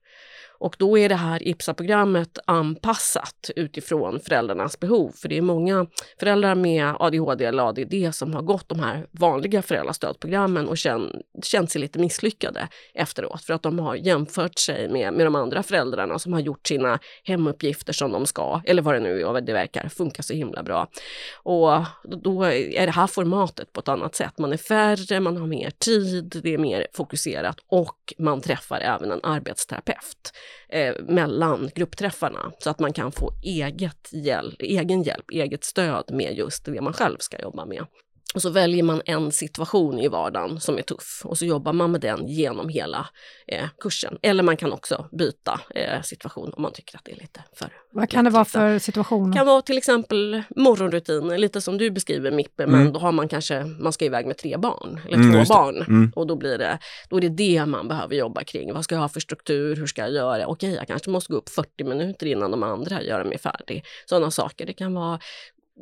[0.60, 5.12] Och då är det här IPSA-programmet anpassat utifrån föräldrarnas behov.
[5.16, 5.86] För det är många
[6.20, 11.70] föräldrar med ADHD eller ADD som har gått de här vanliga föräldrastödprogrammen och känn, känt
[11.70, 13.42] sig lite misslyckade efteråt.
[13.42, 16.98] För att de har jämfört sig med, med de andra föräldrarna som har gjort sina
[17.24, 20.88] hemuppgifter som de ska, eller vad det nu är, det verkar funka så himla bra.
[21.34, 21.84] Och
[22.22, 24.38] då är det här formatet på ett annat sätt.
[24.38, 29.12] Man är färre, man har mer tid, det är mer fokuserat och man träffar även
[29.12, 30.32] en arbetsterapeut
[30.68, 36.36] eh, mellan gruppträffarna så att man kan få eget hjälp, egen hjälp, eget stöd med
[36.36, 37.86] just det man själv ska jobba med.
[38.34, 41.92] Och så väljer man en situation i vardagen som är tuff och så jobbar man
[41.92, 43.06] med den genom hela
[43.46, 44.18] eh, kursen.
[44.22, 47.72] Eller man kan också byta eh, situation om man tycker att det är lite för...
[47.92, 49.30] Vad kan det vara för situation?
[49.30, 52.78] Det kan vara till exempel morgonrutiner, lite som du beskriver Mippe, mm.
[52.78, 55.76] men då har man kanske, man ska iväg med tre barn, eller mm, två barn.
[55.76, 56.12] Mm.
[56.16, 56.78] Och då blir det,
[57.10, 58.74] då är det det man behöver jobba kring.
[58.74, 60.46] Vad ska jag ha för struktur, hur ska jag göra?
[60.46, 63.84] Okej, jag kanske måste gå upp 40 minuter innan de andra gör mig färdig.
[64.06, 64.66] Sådana saker.
[64.66, 65.18] Det kan vara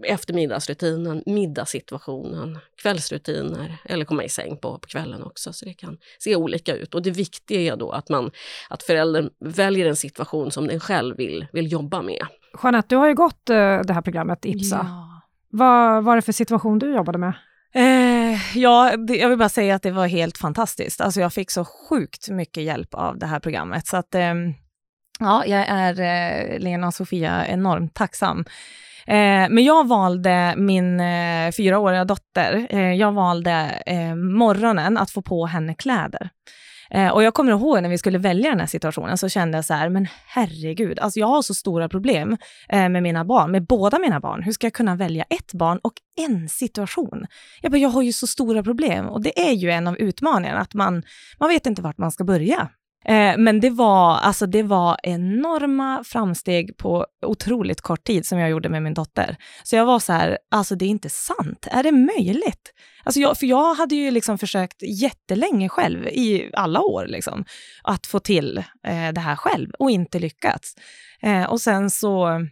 [0.05, 5.53] eftermiddagsrutinen, middagssituationen, kvällsrutiner eller komma i säng på, på kvällen också.
[5.53, 6.95] Så det kan se olika ut.
[6.95, 8.31] Och det viktiga är då att, man,
[8.71, 12.27] att föräldern väljer en situation som den själv vill, vill jobba med.
[12.63, 14.87] Jeanette, du har ju gått uh, det här programmet IPSA.
[14.89, 15.23] Ja.
[15.51, 17.33] Vad var det för situation du jobbade med?
[17.75, 21.01] Eh, ja, det, jag vill bara säga att det var helt fantastiskt.
[21.01, 23.87] Alltså jag fick så sjukt mycket hjälp av det här programmet.
[23.87, 24.35] Så att, eh,
[25.21, 28.45] ja, jag är eh, Lena och Sofia enormt tacksam.
[29.07, 35.23] Eh, men jag valde min eh, fyraåriga dotter, eh, jag valde eh, morgonen att få
[35.23, 36.31] på henne kläder.
[36.91, 39.65] Eh, och jag kommer ihåg när vi skulle välja den här situationen så kände jag
[39.65, 42.37] så här, men herregud, alltså jag har så stora problem
[42.69, 44.43] eh, med mina barn, med båda mina barn.
[44.43, 47.27] Hur ska jag kunna välja ett barn och en situation?
[47.63, 50.61] Jag bara, jag har ju så stora problem och det är ju en av utmaningarna,
[50.61, 51.03] att man,
[51.39, 52.69] man vet inte vart man ska börja.
[53.09, 58.51] Eh, men det var, alltså det var enorma framsteg på otroligt kort tid som jag
[58.51, 59.37] gjorde med min dotter.
[59.63, 61.67] Så jag var så här, alltså det är inte sant.
[61.71, 62.73] Är det möjligt?
[63.05, 67.45] Alltså jag, för jag hade ju liksom försökt jättelänge själv, i alla år, liksom,
[67.83, 70.75] att få till eh, det här själv och inte lyckats.
[71.23, 72.47] Eh, och sen så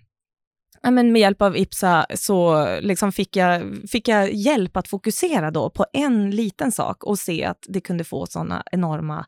[0.83, 5.51] ja, men med hjälp av IPSA så liksom fick, jag, fick jag hjälp att fokusera
[5.51, 9.27] då på en liten sak och se att det kunde få sådana enorma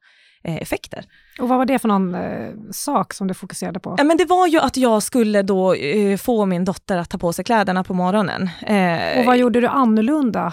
[0.54, 1.04] effekter.
[1.38, 3.94] Och vad var det för någon eh, sak som du fokuserade på?
[3.98, 7.18] Ja, men det var ju att jag skulle då eh, få min dotter att ta
[7.18, 8.50] på sig kläderna på morgonen.
[8.66, 10.52] Eh, och vad gjorde du annorlunda?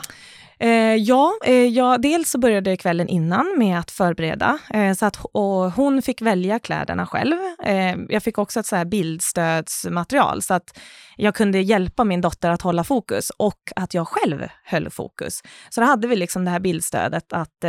[0.59, 5.19] Eh, ja, eh, ja, dels så började kvällen innan med att förbereda, eh, så att
[5.75, 7.37] hon fick välja kläderna själv.
[7.65, 10.79] Eh, jag fick också ett så här bildstödsmaterial, så att
[11.15, 15.41] jag kunde hjälpa min dotter att hålla fokus och att jag själv höll fokus.
[15.69, 17.65] Så då hade vi liksom det här bildstödet att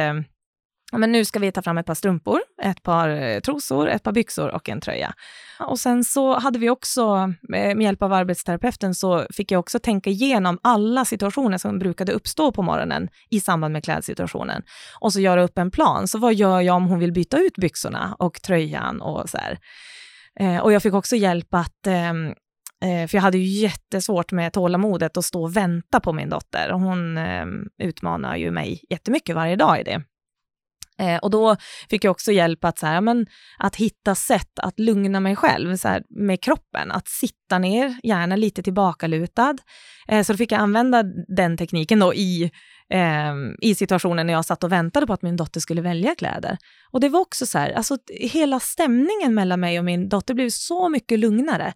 [0.94, 4.02] ja, men nu ska vi ta fram ett par strumpor, ett par eh, trosor, ett
[4.02, 5.14] par byxor och en tröja.
[5.60, 9.78] Och sen så hade vi också, eh, med hjälp av arbetsterapeuten, så fick jag också
[9.78, 14.62] tänka igenom alla situationer som brukade uppstå på morgonen i samband med klädsituationen.
[15.00, 16.08] Och så göra upp en plan.
[16.08, 19.58] Så vad gör jag om hon vill byta ut byxorna och tröjan och så här.
[20.40, 22.34] Eh, och jag fick också hjälp att ehm,
[22.80, 26.70] för jag hade ju jättesvårt med tålamodet att stå och vänta på min dotter.
[26.70, 27.46] Hon eh,
[27.78, 30.02] utmanar ju mig jättemycket varje dag i det.
[31.00, 31.56] Eh, och då
[31.90, 33.26] fick jag också hjälp att, så här, men,
[33.58, 36.92] att hitta sätt att lugna mig själv så här, med kroppen.
[36.92, 39.56] Att sitta ner, gärna lite tillbakalutad.
[40.08, 41.02] Eh, så då fick jag använda
[41.36, 42.50] den tekniken då i,
[42.90, 46.58] eh, i situationen när jag satt och väntade på att min dotter skulle välja kläder.
[46.90, 50.50] Och det var också så här, alltså hela stämningen mellan mig och min dotter blev
[50.50, 51.72] så mycket lugnare.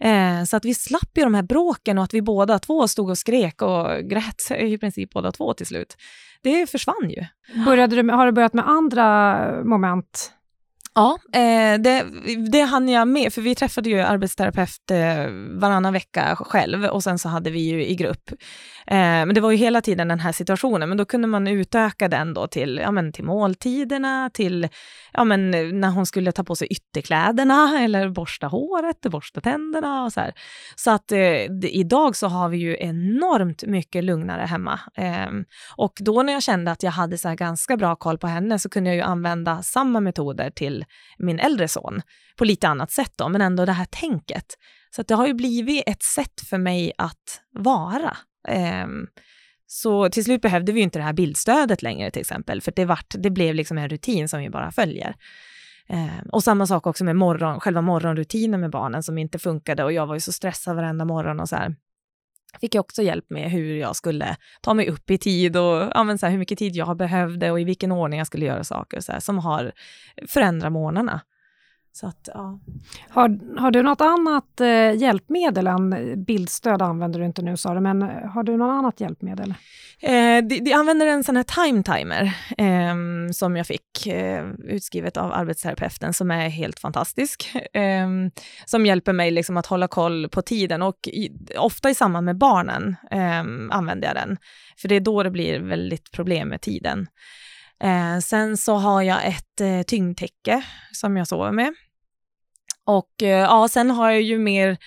[0.00, 3.10] Eh, så att vi slapp ju de här bråken och att vi båda två stod
[3.10, 5.96] och skrek och grät i princip båda två till slut.
[6.42, 7.24] Det försvann ju.
[7.64, 10.32] Började du, har du börjat med andra moment
[10.94, 12.04] Ja, eh, det,
[12.50, 15.26] det hann jag med, för vi träffade ju arbetsterapeut eh,
[15.60, 18.30] varannan vecka själv och sen så hade vi ju i grupp.
[18.86, 22.08] Eh, men det var ju hela tiden den här situationen, men då kunde man utöka
[22.08, 24.68] den då till, ja, men till måltiderna, till
[25.12, 25.50] ja, men
[25.80, 30.32] när hon skulle ta på sig ytterkläderna eller borsta håret, borsta tänderna och så här.
[30.76, 31.20] Så att eh,
[31.62, 34.80] idag så har vi ju enormt mycket lugnare hemma.
[34.94, 35.30] Eh,
[35.76, 38.68] och då när jag kände att jag hade så ganska bra koll på henne så
[38.68, 40.79] kunde jag ju använda samma metoder till
[41.18, 42.02] min äldre son
[42.36, 44.46] på lite annat sätt då, men ändå det här tänket.
[44.96, 48.16] Så det har ju blivit ett sätt för mig att vara.
[48.84, 49.06] Um,
[49.66, 53.14] så till slut behövde vi inte det här bildstödet längre till exempel, för det, vart,
[53.18, 55.14] det blev liksom en rutin som vi bara följer.
[55.88, 59.92] Eh, och samma sak också med morgon, själva morgonrutinen med barnen som inte funkade och
[59.92, 61.76] jag var ju så stressad varenda morgon och så här.
[62.60, 66.16] Fick jag också hjälp med hur jag skulle ta mig upp i tid och ja,
[66.18, 69.00] så här, hur mycket tid jag behövde och i vilken ordning jag skulle göra saker
[69.00, 69.72] så här, som har
[70.28, 71.20] förändrat morgnarna.
[71.92, 72.60] Så att, ja.
[73.08, 77.80] har, har du något annat eh, hjälpmedel än bildstöd använder du inte nu sa du,
[77.80, 79.54] men eh, har du något annat hjälpmedel?
[80.02, 82.22] Eh, de, de, använder en sån här time timer
[82.58, 82.94] eh,
[83.32, 87.54] som jag fick eh, utskrivet av arbetsterapeuten som är helt fantastisk.
[87.72, 88.08] Eh,
[88.64, 92.38] som hjälper mig liksom att hålla koll på tiden och i, ofta i samband med
[92.38, 94.36] barnen ehm, använder jag den.
[94.80, 97.06] För det är då det blir väldigt problem med tiden.
[97.80, 100.62] Eh, sen så har jag ett eh, tyngdtäcke
[100.92, 101.74] som jag sover med.
[102.84, 104.78] Och eh, ja, sen har jag ju mer,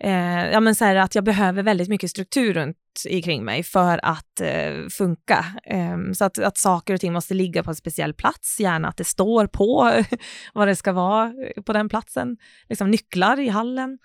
[0.00, 2.76] eh, ja men så här att jag behöver väldigt mycket struktur runt
[3.24, 5.44] kring mig för att eh, funka.
[5.64, 8.96] Ehm, så att, att saker och ting måste ligga på en speciell plats, gärna att
[8.96, 9.92] det står på
[10.54, 12.36] vad det ska vara eh, på den platsen.
[12.68, 13.98] Liksom nycklar i hallen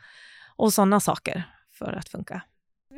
[0.56, 1.44] och sådana saker
[1.80, 2.42] för att funka.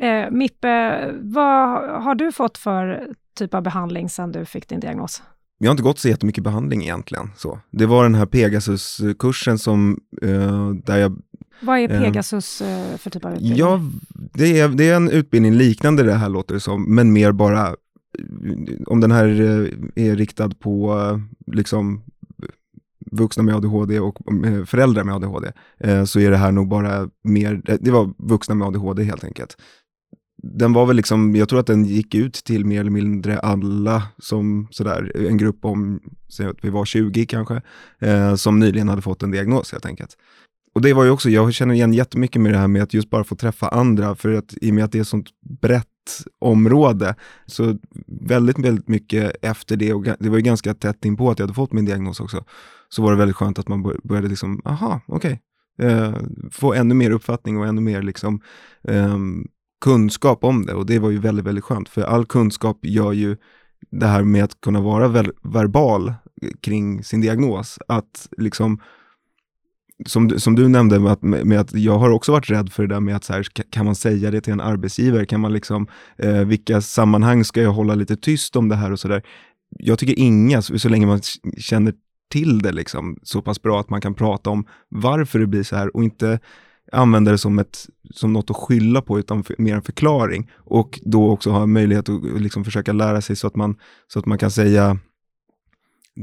[0.01, 5.23] Eh, Mippe, vad har du fått för typ av behandling sedan du fick din diagnos?
[5.57, 7.29] Jag har inte gått så jättemycket behandling egentligen.
[7.35, 7.59] Så.
[7.71, 11.21] Det var den här Pegasus-kursen som, uh, där jag...
[11.61, 13.59] Vad är Pegasus uh, för typ av utbildning?
[13.59, 13.81] Ja,
[14.33, 17.75] det är, det är en utbildning liknande det här låter det som, men mer bara,
[18.87, 19.25] om den här
[19.95, 22.03] är riktad på liksom
[23.11, 24.17] vuxna med ADHD och
[24.65, 25.51] föräldrar med ADHD,
[26.05, 29.57] så är det här nog bara mer, det var vuxna med ADHD helt enkelt
[30.43, 34.03] den var väl liksom, jag tror att den gick ut till mer eller mindre alla
[34.17, 37.61] som sådär, en grupp om, säg att vi var 20 kanske,
[37.99, 40.17] eh, som nyligen hade fått en diagnos helt enkelt.
[40.75, 43.09] Och det var ju också, jag känner igen jättemycket med det här med att just
[43.09, 45.29] bara få träffa andra, för att i och med att det är ett sånt
[45.61, 45.87] brett
[46.39, 47.77] område, så
[48.21, 51.53] väldigt, väldigt mycket efter det, och det var ju ganska tätt inpå att jag hade
[51.53, 52.45] fått min diagnos också,
[52.89, 55.41] så var det väldigt skönt att man började liksom, aha, okej,
[55.77, 55.91] okay.
[55.91, 56.15] eh,
[56.51, 58.41] få ännu mer uppfattning och ännu mer liksom,
[58.83, 59.17] eh,
[59.81, 63.37] kunskap om det och det var ju väldigt, väldigt skönt för all kunskap gör ju
[63.91, 65.07] det här med att kunna vara
[65.41, 66.13] verbal
[66.61, 68.81] kring sin diagnos, att liksom
[70.05, 72.95] som, som du nämnde med att, med att jag har också varit rädd för det
[72.95, 75.25] där med att så här, kan man säga det till en arbetsgivare?
[75.25, 75.87] Kan man liksom,
[76.17, 79.23] eh, vilka sammanhang ska jag hålla lite tyst om det här och sådär?
[79.69, 81.21] Jag tycker inga, så, så länge man
[81.57, 81.93] känner
[82.31, 85.75] till det liksom, så pass bra att man kan prata om varför det blir så
[85.75, 86.39] här och inte
[86.91, 90.51] använda det som, ett, som något att skylla på, utan för, mer en förklaring.
[90.55, 93.75] Och då också ha möjlighet att liksom försöka lära sig så att man,
[94.07, 94.97] så att man kan säga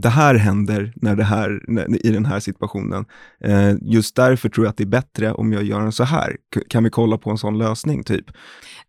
[0.03, 3.05] det här händer när det här, när, i den här situationen.
[3.41, 6.37] Eh, just därför tror jag att det är bättre om jag gör en så här.
[6.55, 8.25] K kan vi kolla på en sån lösning, typ?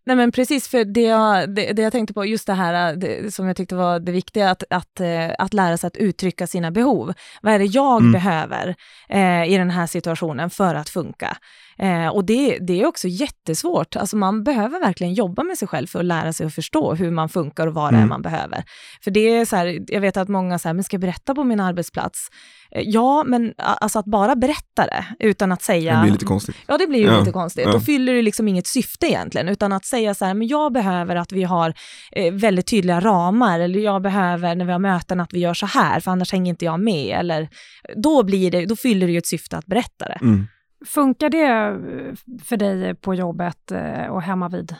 [0.06, 3.34] Nej men precis, för det jag, det, det jag tänkte på, just det här det,
[3.34, 6.70] som jag tyckte var det viktiga, att, att, eh, att lära sig att uttrycka sina
[6.70, 7.12] behov.
[7.42, 8.12] Vad är det jag mm.
[8.12, 8.74] behöver
[9.08, 11.36] eh, i den här situationen för att funka?
[11.78, 13.96] Eh, och det, det är också jättesvårt.
[13.96, 17.10] Alltså man behöver verkligen jobba med sig själv för att lära sig att förstå hur
[17.10, 18.08] man funkar och vad det är mm.
[18.08, 18.64] man behöver.
[19.04, 21.44] För det är så här, jag vet att många säger, men ska jag berätta på
[21.44, 22.28] min arbetsplats?
[22.70, 25.94] Eh, ja, men alltså att bara berätta det utan att säga...
[25.94, 26.56] Det blir lite konstigt.
[26.66, 27.18] Ja, det blir ju ja.
[27.18, 27.64] lite konstigt.
[27.64, 27.72] Ja.
[27.72, 31.16] Då fyller det liksom inget syfte egentligen, utan att säga så här, men jag behöver
[31.16, 31.74] att vi har
[32.12, 35.66] eh, väldigt tydliga ramar, eller jag behöver när vi har möten att vi gör så
[35.66, 37.18] här, för annars hänger inte jag med.
[37.18, 37.48] Eller,
[37.96, 40.18] då, blir det, då fyller det ju ett syfte att berätta det.
[40.22, 40.46] Mm.
[40.86, 44.74] Funkar det eh, för dig på jobbet eh, och hemma vid?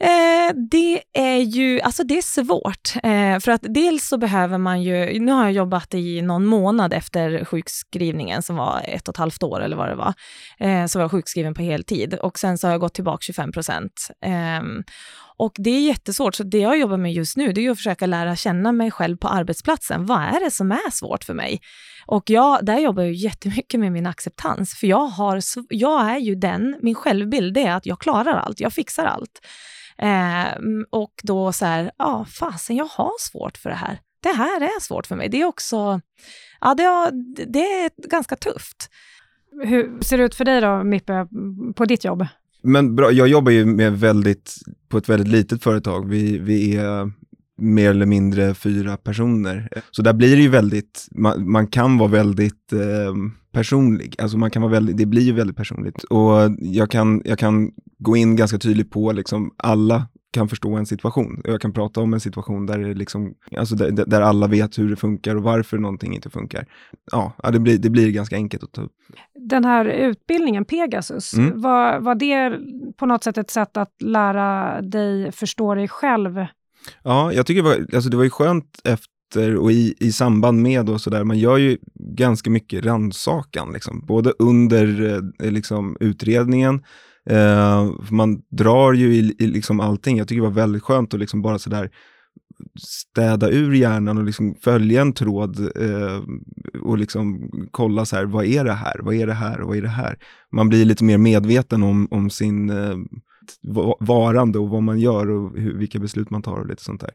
[0.00, 2.92] Eh, det är ju, alltså det är svårt.
[3.02, 6.92] Eh, för att dels så behöver man ju, nu har jag jobbat i någon månad
[6.92, 10.14] efter sjukskrivningen som var ett och ett halvt år eller vad det var.
[10.58, 13.52] Eh, så var jag sjukskriven på heltid och sen så har jag gått tillbaka 25
[13.52, 14.08] procent.
[14.24, 14.82] Ehm,
[15.38, 18.06] och det är jättesvårt, så det jag jobbar med just nu, det är att försöka
[18.06, 20.06] lära känna mig själv på arbetsplatsen.
[20.06, 21.60] Vad är det som är svårt för mig?
[22.06, 26.34] Och jag, där jobbar jag jättemycket med min acceptans, för jag, har, jag är ju
[26.34, 29.46] den, min självbild är att jag klarar allt, jag fixar allt.
[29.98, 30.58] Eh,
[30.90, 34.00] och då så här, ja, fasen, jag har svårt för det här.
[34.22, 35.28] Det här är svårt för mig.
[35.28, 36.00] Det är också,
[36.60, 37.10] ja, det,
[37.46, 38.90] det är ganska tufft.
[39.64, 41.28] Hur ser det ut för dig då, Mippe,
[41.74, 42.26] på ditt jobb?
[42.62, 44.54] Men bra, jag jobbar ju med väldigt,
[44.88, 46.08] på ett väldigt litet företag.
[46.08, 47.12] Vi, vi är
[47.56, 49.68] mer eller mindre fyra personer.
[49.90, 53.14] Så där blir det ju väldigt, man, man kan vara väldigt eh,
[53.52, 54.14] personlig.
[54.18, 56.04] Alltså man kan vara väldigt, det blir ju väldigt personligt.
[56.04, 60.86] Och jag kan, jag kan gå in ganska tydligt på liksom alla kan förstå en
[60.86, 61.40] situation.
[61.44, 64.90] Jag kan prata om en situation där, det liksom, alltså där, där alla vet hur
[64.90, 66.66] det funkar och varför någonting inte funkar.
[67.12, 68.92] Ja, det, blir, det blir ganska enkelt att ta upp.
[69.48, 71.60] Den här utbildningen, Pegasus, mm.
[71.60, 72.58] var, var det
[72.96, 76.46] på något sätt ett sätt att lära dig förstå dig själv
[77.02, 80.62] Ja, jag tycker det var, alltså det var ju skönt efter och i, i samband
[80.62, 84.06] med och sådär, man gör ju ganska mycket rannsakan, liksom.
[84.06, 86.82] både under eh, liksom, utredningen,
[87.30, 90.18] eh, man drar ju i, i liksom allting.
[90.18, 91.90] Jag tycker det var väldigt skönt att liksom bara sådär
[92.82, 96.22] städa ur hjärnan och liksom följa en tråd eh,
[96.82, 99.82] och liksom kolla så här, vad är det här, vad är det här vad är
[99.82, 100.18] det här?
[100.52, 102.96] Man blir lite mer medveten om, om sin eh,
[104.00, 107.10] varande och vad man gör och hur, vilka beslut man tar och lite sånt där.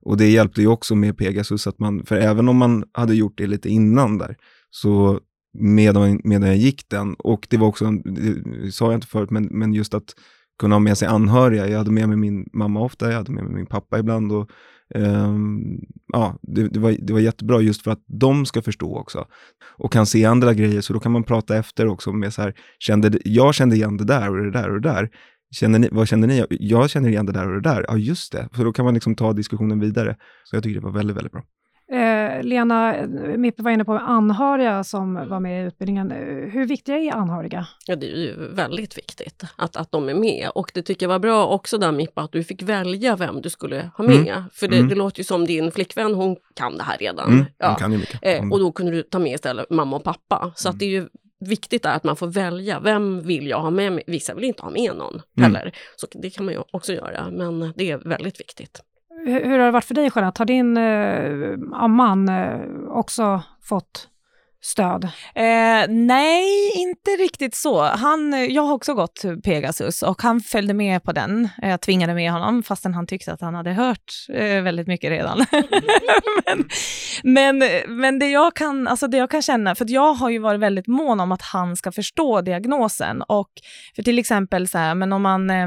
[0.00, 3.38] Och det hjälpte ju också med Pegasus, att man, för även om man hade gjort
[3.38, 4.36] det lite innan där,
[4.70, 5.20] så
[5.58, 9.44] medan, medan jag gick den, och det var också, det sa jag inte förut, men,
[9.44, 10.14] men just att
[10.58, 11.68] kunna ha med sig anhöriga.
[11.68, 14.32] Jag hade med mig min mamma ofta, jag hade med mig min pappa ibland.
[14.32, 14.50] Och,
[14.94, 15.80] um,
[16.12, 19.26] ja, det, det, var, det var jättebra just för att de ska förstå också.
[19.78, 22.54] Och kan se andra grejer, så då kan man prata efter också med så här,
[22.78, 25.10] kände, jag kände igen det där och det där och det där.
[25.54, 26.44] Känner ni, vad känner ni?
[26.50, 27.84] Jag känner igen det där och det där.
[27.88, 28.48] Ja, just det.
[28.56, 30.16] Så då kan man liksom ta diskussionen vidare.
[30.44, 31.42] Så jag tycker det var väldigt, väldigt bra.
[31.92, 32.94] Eh, Lena,
[33.36, 36.10] Mippe var inne på anhöriga som var med i utbildningen.
[36.52, 37.66] Hur viktiga är anhöriga?
[37.86, 40.50] Ja, det är ju väldigt viktigt att, att de är med.
[40.54, 43.50] Och det tycker jag var bra också där Mippa, att du fick välja vem du
[43.50, 44.16] skulle ha med.
[44.16, 44.42] Mm.
[44.52, 44.88] För det, mm.
[44.88, 47.32] det, låter ju som din flickvän, hon kan det här redan.
[47.32, 47.44] Mm.
[47.58, 47.74] Ja.
[47.74, 48.18] kan ju mycket.
[48.22, 50.52] Eh, och då kunde du ta med istället mamma och pappa.
[50.56, 51.08] Så att det är ju
[51.48, 54.04] viktigt är att man får välja, vem vill jag ha med mig?
[54.06, 55.54] Vissa vill inte ha med någon mm.
[55.54, 55.76] heller.
[55.96, 58.80] Så det kan man ju också göra, men det är väldigt viktigt.
[59.26, 60.40] Hur, hur har det varit för dig Jeanette?
[60.40, 64.08] Har din eh, man eh, också fått
[64.64, 65.04] stöd?
[65.34, 67.82] Eh, nej, inte riktigt så.
[67.82, 71.48] Han, jag har också gått Pegasus och han följde med på den.
[71.62, 75.38] Jag tvingade med honom fastän han tyckte att han hade hört eh, väldigt mycket redan.
[76.44, 80.38] men, men, men, det, jag kan, alltså det jag kan känna, för jag har ju
[80.38, 83.50] varit väldigt mån om att han ska förstå diagnosen och
[83.96, 85.66] för till exempel så här, men om man eh,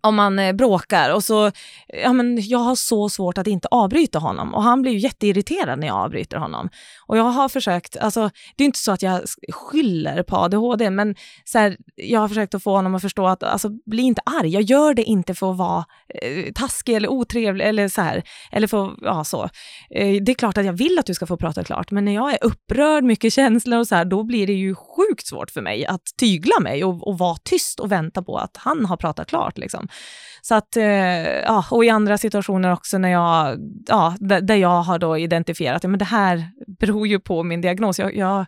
[0.00, 1.50] om man eh, bråkar och så,
[1.88, 5.78] ja men jag har så svårt att inte avbryta honom och han blir ju jätteirriterad
[5.78, 6.68] när jag avbryter honom.
[7.06, 9.20] Och jag har försökt, alltså det är inte så att jag
[9.52, 11.14] skyller på ADHD, men
[11.44, 14.48] så här, jag har försökt att få honom att förstå att, alltså bli inte arg,
[14.48, 15.84] jag gör det inte för att vara
[16.22, 18.22] eh, taskig eller otrevlig eller så här,
[18.52, 19.42] eller för, ja så.
[19.90, 22.14] Eh, det är klart att jag vill att du ska få prata klart, men när
[22.14, 25.62] jag är upprörd, mycket känslor och så här, då blir det ju sjukt svårt för
[25.62, 29.28] mig att tygla mig och, och vara tyst och vänta på att han har pratat
[29.28, 29.81] klart liksom.
[29.82, 29.88] Liksom.
[30.42, 30.84] Så att, eh,
[31.42, 35.98] ja, och i andra situationer också när jag, ja, där jag har då identifierat, att
[35.98, 37.98] det här beror ju på min diagnos.
[37.98, 38.46] Jag, jag,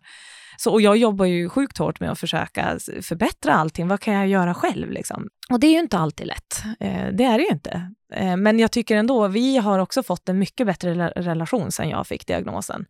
[0.59, 3.89] så, och jag jobbar ju sjukt hårt med att försöka förbättra allting.
[3.89, 4.91] Vad kan jag göra själv?
[4.91, 5.28] Liksom?
[5.51, 6.62] Och det är ju inte alltid lätt.
[6.80, 7.95] Eh, det är det ju inte.
[8.14, 12.07] Eh, men jag tycker ändå, vi har också fått en mycket bättre relation sedan jag
[12.07, 12.85] fick diagnosen.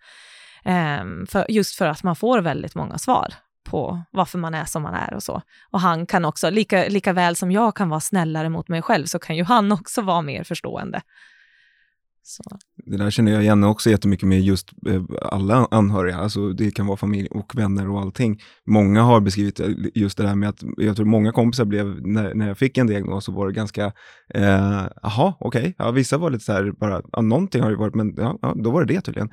[0.64, 3.34] Eh, för, just för att man får väldigt många svar
[3.64, 5.42] på varför man är som man är och så.
[5.70, 9.06] Och han kan också, lika, lika väl som jag kan vara snällare mot mig själv,
[9.06, 11.02] så kan ju han också vara mer förstående.
[12.26, 12.42] Så.
[12.86, 16.86] Det där känner jag igen också jättemycket med just eh, alla anhöriga, alltså det kan
[16.86, 18.40] vara familj och vänner och allting.
[18.66, 22.34] Många har beskrivit eh, just det där med att, jag tror många kompisar blev, när,
[22.34, 23.92] när jag fick en diagnos så var det ganska,
[24.34, 25.74] eh, jaha, eh, okej, okay.
[25.78, 28.54] ja, vissa var lite så här, bara, ja, någonting har det varit, men ja, ja,
[28.56, 29.30] då var det det tydligen.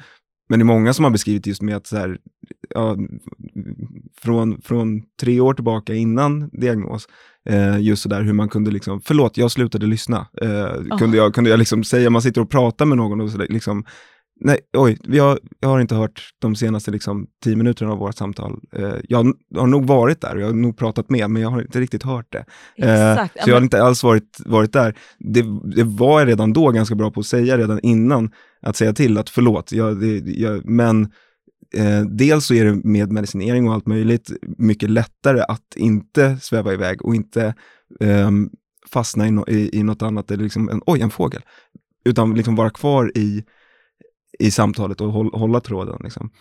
[0.51, 2.17] Men det är många som har beskrivit just med att så här,
[2.69, 2.97] ja,
[4.21, 7.07] från, från tre år tillbaka innan diagnos,
[7.49, 10.97] eh, just sådär hur man kunde liksom, förlåt jag slutade lyssna, eh, oh.
[10.97, 13.85] kunde, jag, kunde jag liksom säga, man sitter och pratar med någon och så liksom,
[14.43, 18.59] nej, oj, jag, jag har inte hört de senaste liksom, tio minuterna av vårt samtal.
[18.73, 21.79] Eh, jag har nog varit där, jag har nog pratat med, men jag har inte
[21.79, 22.45] riktigt hört det.
[22.85, 24.95] Eh, så jag har inte alls varit, varit där.
[25.19, 28.31] Det, det var jag redan då ganska bra på att säga redan innan,
[28.61, 31.01] att säga till att förlåt, jag, det, jag, men
[31.75, 36.73] eh, dels så är det med medicinering och allt möjligt mycket lättare att inte sväva
[36.73, 37.55] iväg och inte
[37.99, 38.31] eh,
[38.89, 41.41] fastna i, no, i, i något annat, eller liksom, en, oj, en fågel,
[42.05, 43.43] utan liksom vara kvar i
[44.39, 45.97] i samtalet och hålla tråden.
[46.03, 46.31] Liksom.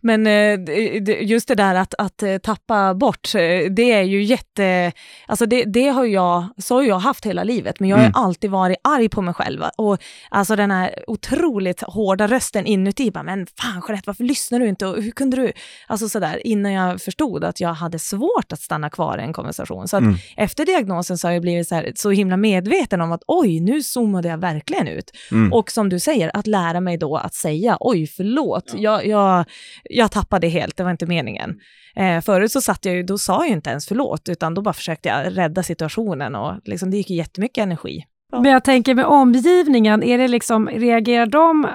[0.00, 4.92] Men eh, just det där att, att eh, tappa bort, eh, det är ju jätte...
[5.26, 8.14] Alltså det, det har jag, så har jag haft hela livet, men jag har mm.
[8.14, 9.62] alltid varit arg på mig själv.
[9.76, 14.68] Och alltså den här otroligt hårda rösten inuti, bara, men fan Jeanette, varför lyssnar du
[14.68, 14.86] inte?
[14.86, 15.52] Och hur kunde du?
[15.86, 19.88] Alltså sådär, innan jag förstod att jag hade svårt att stanna kvar i en konversation.
[19.88, 20.14] Så mm.
[20.36, 23.82] efter diagnosen så har jag blivit så, här, så himla medveten om att oj, nu
[23.82, 25.10] zoomade jag verkligen ut.
[25.30, 25.52] Mm.
[25.52, 29.02] Och som du säger, att lära mig då att säga oj, förlåt, ja.
[29.02, 29.44] jag, jag,
[29.84, 31.60] jag tappade helt, det var inte meningen.
[31.96, 34.74] Eh, förut så satt jag ju, då sa jag inte ens förlåt, utan då bara
[34.74, 38.04] försökte jag rädda situationen och liksom, det gick jättemycket energi.
[38.32, 38.40] Ja.
[38.40, 41.66] Men jag tänker med omgivningen, är det liksom, reagerar de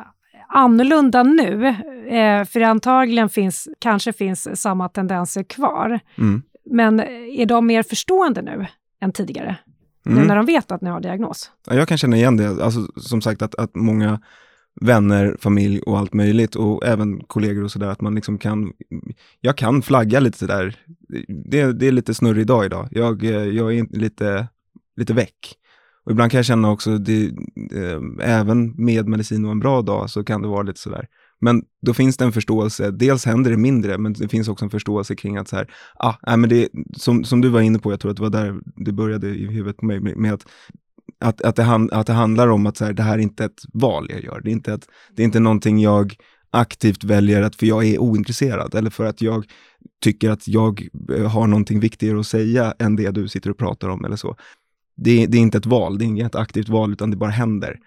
[0.47, 1.67] annorlunda nu?
[2.09, 5.99] Eh, för antagligen finns, kanske finns samma tendenser kvar.
[6.17, 6.41] Mm.
[6.65, 6.99] Men
[7.39, 8.67] är de mer förstående nu
[9.01, 9.57] än tidigare?
[10.05, 10.19] Mm.
[10.19, 11.51] Nu när de vet att ni har diagnos?
[11.67, 12.63] Ja, jag kan känna igen det.
[12.63, 14.19] Alltså, som sagt att, att många
[14.81, 18.73] vänner, familj och allt möjligt och även kollegor och sådär, att man liksom kan,
[19.41, 20.75] jag kan flagga lite sådär,
[21.27, 24.47] det, det är lite snurrig dag idag, jag, eh, jag är lite,
[24.97, 25.55] lite väck.
[26.05, 27.25] Och ibland kan jag känna också, det,
[27.75, 31.07] eh, även med medicin och en bra dag så kan det vara lite sådär.
[31.41, 34.71] Men då finns det en förståelse, dels händer det mindre, men det finns också en
[34.71, 37.91] förståelse kring att så här, ah, nej, men det, som, som du var inne på,
[37.91, 40.45] jag tror att det var där det började i huvudet på mig, med att
[41.19, 43.45] att, att, det, hand, att det handlar om att så här, det här är inte
[43.45, 44.41] ett val jag gör.
[44.43, 46.15] Det är inte, ett, det är inte någonting jag
[46.51, 49.45] aktivt väljer att för jag är ointresserad eller för att jag
[50.03, 50.87] tycker att jag
[51.17, 54.35] eh, har någonting viktigare att säga än det du sitter och pratar om eller så.
[54.95, 57.79] Det, det är inte ett val, det är inget aktivt val utan det bara händer.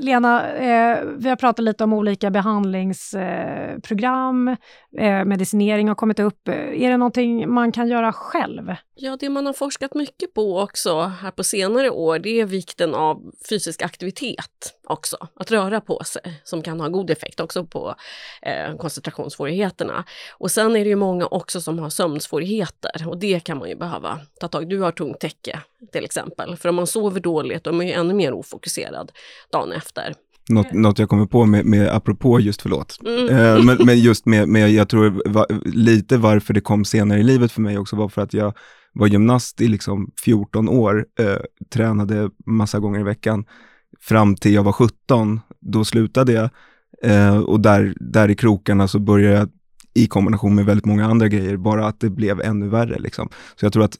[0.00, 4.56] Lena, eh, vi har pratat lite om olika behandlingsprogram, eh,
[4.98, 6.48] eh, medicinering har kommit upp.
[6.48, 8.74] Är det någonting man kan göra själv?
[8.94, 12.94] Ja, det man har forskat mycket på också här på senare år, det är vikten
[12.94, 15.16] av fysisk aktivitet också.
[15.34, 17.94] Att röra på sig, som kan ha god effekt också på
[18.42, 20.04] eh, koncentrationssvårigheterna.
[20.38, 23.76] Och sen är det ju många också som har sömnsvårigheter och det kan man ju
[23.76, 24.66] behöva ta tag i.
[24.66, 25.60] Du har tungt täcke
[25.92, 29.12] till exempel, för om man sover dåligt då är man ju ännu mer ofokuserad
[29.52, 30.14] dagen efter.
[30.48, 33.28] Något, något jag kommer på med, med apropå just, förlåt, mm.
[33.28, 37.22] eh, men, men, just med, med jag tror va, lite varför det kom senare i
[37.22, 38.54] livet för mig också var för att jag
[38.92, 41.36] var gymnast i liksom 14 år, eh,
[41.74, 43.44] tränade massa gånger i veckan
[44.02, 45.40] fram till jag var 17.
[45.60, 46.50] Då slutade jag
[47.02, 49.48] eh, och där, där i krokarna så började jag
[49.94, 52.98] i kombination med väldigt många andra grejer, bara att det blev ännu värre.
[52.98, 53.28] Liksom.
[53.56, 53.96] Så jag tror att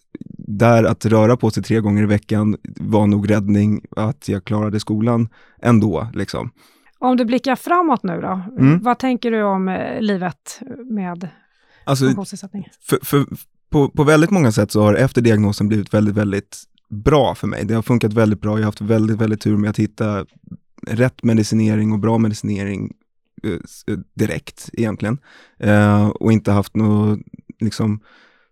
[0.48, 4.80] där att röra på sig tre gånger i veckan var nog räddning, att jag klarade
[4.80, 5.28] skolan
[5.62, 6.08] ändå.
[6.14, 6.50] Liksom.
[6.98, 8.82] Om du blickar framåt nu då, mm.
[8.82, 11.28] vad tänker du om eh, livet med
[11.84, 12.68] alltså, funktionsnedsättning?
[12.80, 13.26] För, för,
[13.70, 16.62] på, på väldigt många sätt så har efter diagnosen blivit väldigt, väldigt
[16.92, 17.64] bra för mig.
[17.64, 18.50] Det har funkat väldigt bra.
[18.50, 20.26] Jag har haft väldigt, väldigt tur med att hitta
[20.86, 22.92] rätt medicinering och bra medicinering
[23.42, 25.18] eh, eh direkt egentligen.
[25.58, 27.18] Eh, och inte haft några
[27.60, 28.00] liksom,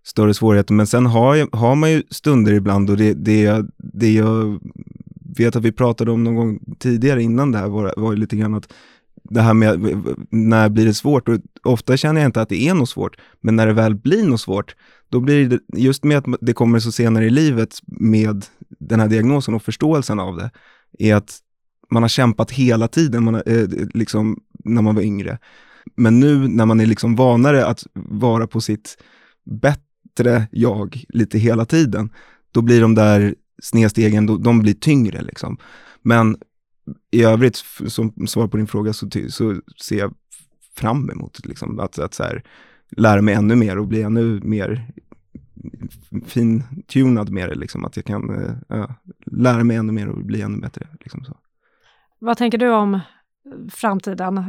[0.04, 0.74] större svårigheter.
[0.74, 4.60] Men sen har, jag, har man ju stunder ibland och det, det, det jag
[5.36, 8.54] vet att vi pratade om någon gång tidigare innan det här var, var lite grann
[8.54, 8.72] att
[9.30, 12.74] det här med när blir det svårt och ofta känner jag inte att det är
[12.74, 14.76] något svårt, men när det väl blir något svårt,
[15.08, 18.44] då blir det, just med att det kommer så senare i livet med
[18.78, 20.50] den här diagnosen och förståelsen av det,
[20.98, 21.38] är att
[21.90, 25.38] man har kämpat hela tiden, man har, eh, liksom, när man var yngre.
[25.96, 28.98] Men nu när man är liksom vanare att vara på sitt
[29.44, 32.10] bättre jag lite hela tiden,
[32.52, 35.58] då blir de där snedstegen, då, de blir tyngre liksom.
[36.02, 36.36] Men
[37.10, 40.14] i övrigt, som svar på din fråga, så, så ser jag
[40.76, 42.42] fram emot liksom, att, att så här,
[42.96, 44.92] lära mig ännu mer och bli ännu mer
[46.26, 48.30] fintunad med det, liksom, att jag kan
[48.70, 48.90] äh,
[49.26, 50.86] lära mig ännu mer och bli ännu bättre.
[51.00, 51.36] Liksom så.
[52.18, 53.00] Vad tänker du om
[53.72, 54.44] framtiden?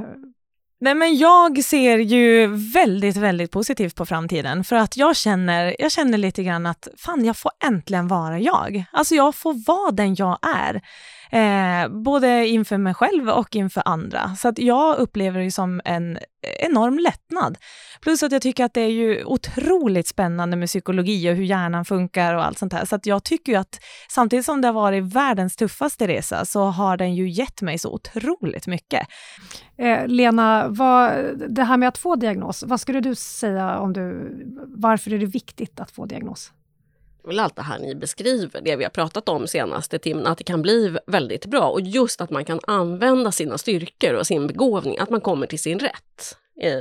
[0.79, 5.91] Nej, men jag ser ju väldigt, väldigt positivt på framtiden för att jag känner, jag
[5.91, 8.85] känner lite grann att fan, jag får äntligen vara jag.
[8.91, 10.81] Alltså jag får vara den jag är
[11.31, 14.35] eh, både inför mig själv och inför andra.
[14.35, 16.17] Så att jag upplever det som en
[16.59, 17.57] enorm lättnad.
[18.01, 21.85] Plus att jag tycker att det är ju otroligt spännande med psykologi och hur hjärnan
[21.85, 22.85] funkar och allt sånt här.
[22.85, 23.79] Så att jag tycker ju att
[24.09, 27.93] samtidigt som det har varit världens tuffaste resa så har den ju gett mig så
[27.93, 29.07] otroligt mycket.
[29.77, 31.11] Eh, Lena, vad,
[31.49, 34.31] det här med att få diagnos, vad skulle du säga om du,
[34.67, 36.51] varför är det viktigt att få diagnos?
[37.23, 40.43] Väl allt det här ni beskriver, det vi har pratat om senaste timmen, att det
[40.43, 41.69] kan bli väldigt bra.
[41.69, 45.59] Och just att man kan använda sina styrkor och sin begåvning, att man kommer till
[45.59, 46.71] sin rätt i,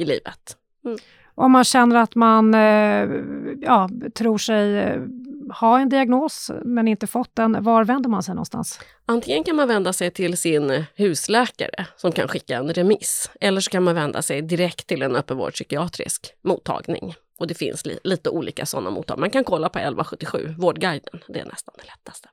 [0.00, 0.56] i livet.
[0.84, 0.98] Mm.
[1.34, 3.08] Om man känner att man eh,
[3.60, 5.00] ja, tror sig eh,
[5.60, 8.80] ha en diagnos men inte fått den, var vänder man sig någonstans?
[9.06, 13.30] Antingen kan man vända sig till sin husläkare som kan skicka en remiss.
[13.40, 17.14] Eller så kan man vända sig direkt till en öppenvårdspsykiatrisk mottagning.
[17.40, 19.20] Och det finns li lite olika sådana mottagningar.
[19.20, 21.20] Man kan kolla på 1177, Vårdguiden.
[21.28, 22.28] Det är nästan det lättaste.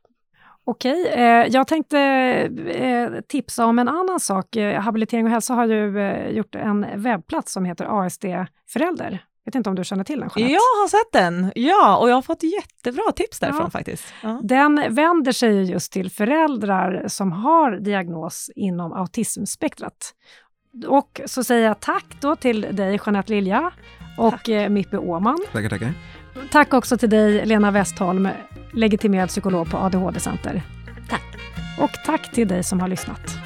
[0.63, 4.55] Okej, eh, jag tänkte eh, tipsa om en annan sak.
[4.55, 8.25] Eh, Habilitering och hälsa har ju eh, gjort en webbplats som heter ASD
[8.69, 9.11] Förälder.
[9.43, 10.53] Jag vet inte om du känner till den, Jeanette?
[10.53, 13.69] Jag har sett den, ja, och jag har fått jättebra tips därifrån ja.
[13.69, 14.05] faktiskt.
[14.23, 14.39] Ja.
[14.43, 20.13] Den vänder sig just till föräldrar som har diagnos inom autismspektrat.
[20.87, 23.71] Och så säger jag tack då till dig Jeanette Lilja
[24.17, 25.37] och eh, Mippe Åman.
[25.51, 25.93] Tackar, tackar.
[26.51, 28.29] Tack också till dig Lena Westholm,
[28.73, 30.61] legitimerad psykolog på ADHD-center.
[31.09, 31.23] Tack.
[31.79, 33.37] Och tack till dig som har lyssnat.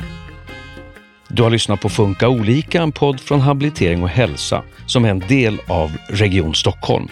[1.28, 5.20] Du har lyssnat på Funka olika, en podd från Habilitering och hälsa som är en
[5.20, 7.08] del av Region Stockholm.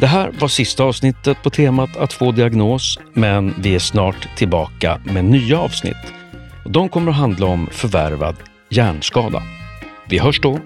[0.00, 5.00] Det här var sista avsnittet på temat att få diagnos, men vi är snart tillbaka
[5.04, 6.12] med nya avsnitt.
[6.64, 8.36] Och de kommer att handla om förvärvad
[8.68, 9.42] hjärnskada.
[10.08, 10.58] Vi hörs då!